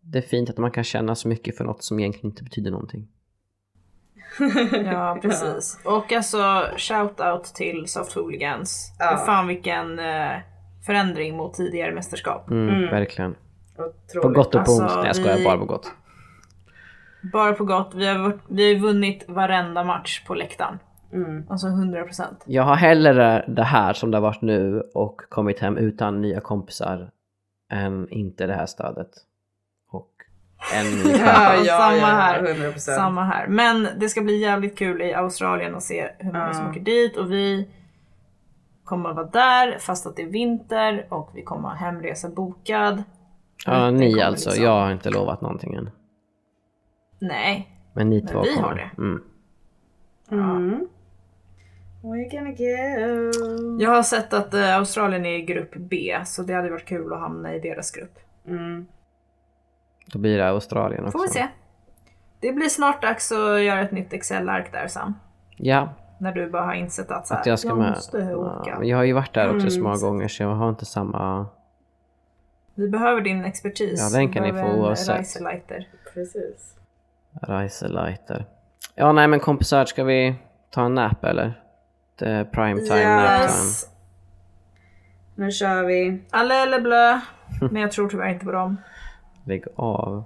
[0.00, 2.70] det är fint att man kan känna så mycket för något som egentligen inte betyder
[2.70, 3.08] någonting.
[4.84, 5.80] Ja, precis.
[5.84, 8.92] Och alltså shout out till Soft Hooligans.
[8.98, 9.22] Ja.
[9.26, 10.30] Fan vilken eh,
[10.86, 12.50] förändring mot tidigare mästerskap.
[12.50, 13.34] Mm, Verkligen.
[13.78, 14.22] Otroligt.
[14.22, 14.94] På gott och på Alltså, ont.
[14.96, 15.92] Nej jag skojar, vi- bara på gott.
[17.32, 17.90] Bara på gott.
[17.94, 20.78] Vi har, varit- vi har vunnit varenda match på läktaren.
[21.12, 21.46] Mm.
[21.50, 22.22] Alltså 100%.
[22.44, 26.40] Jag har hellre det här som det har varit nu och kommit hem utan nya
[26.40, 27.10] kompisar
[27.72, 29.08] än inte det här stödet.
[29.90, 30.10] Och
[30.74, 31.68] en ny Ja, kompis.
[31.68, 32.42] samma här.
[32.42, 32.78] 100%.
[32.78, 33.46] Samma här.
[33.46, 36.70] Men det ska bli jävligt kul i Australien att se hur många som Ja.
[36.70, 37.68] åker dit och vi
[38.84, 43.02] kommer att vara där fast att det är vinter och vi kommer ha hemresa bokad.
[43.66, 44.48] Ja, ni alltså.
[44.50, 45.90] liksom- Jag har inte lovat någonting än.
[47.18, 48.76] Nej, Men ni Men två vi har kommer.
[48.76, 49.02] det.
[49.02, 49.22] Mm.
[50.30, 50.88] Mm.
[52.02, 53.82] We're gonna go.
[53.84, 57.12] jag har sett att eh, Australien är i grupp B så det hade varit kul
[57.12, 58.18] att hamna i deras grupp.
[58.46, 58.86] Mm.
[60.06, 61.18] Då blir det Australien också.
[61.18, 61.48] Får vi se.
[62.40, 65.14] Det blir snart dags att göra ett nytt Excel-ark där Sam.
[65.56, 65.88] Ja,
[66.20, 67.90] När du bara har insett att, så här, att jag ska med.
[67.90, 68.70] måste åka.
[68.70, 70.54] Ja, men jag har ju varit där också så Mm, många så- gånger så jag
[70.54, 71.46] har inte samma...
[72.74, 74.00] Vi behöver din expertis.
[74.12, 75.40] Ja, den kan Vi ni få oavsett.
[76.14, 76.74] Precis.
[77.42, 78.44] Reiseleiter.
[78.94, 80.34] Ja, nej men kompisar, ska vi
[80.70, 81.62] ta en nap eller?
[82.18, 83.42] Det är prime time nap time.
[83.42, 83.86] Yes.
[85.34, 86.22] Nu kör vi.
[86.30, 87.20] Alle eller blö.
[87.70, 88.76] Men jag tror tyvärr inte på dem.
[89.44, 90.24] Lägg av.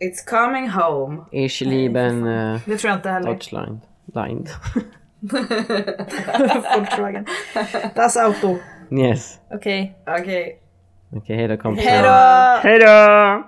[0.00, 1.24] It's coming home.
[1.32, 3.32] Ich lieben uh, Det tror jag inte heller.
[3.32, 3.80] Deutschland.
[4.04, 4.48] Blind.
[6.76, 7.26] Volkswagen.
[7.94, 8.56] Das Auto.
[8.90, 9.40] yes.
[9.50, 9.98] Okej.
[10.06, 10.58] Okej.
[11.12, 11.90] Okej, hejdå kompisar.
[11.90, 12.68] Hejdå!
[12.68, 13.44] Hejdå!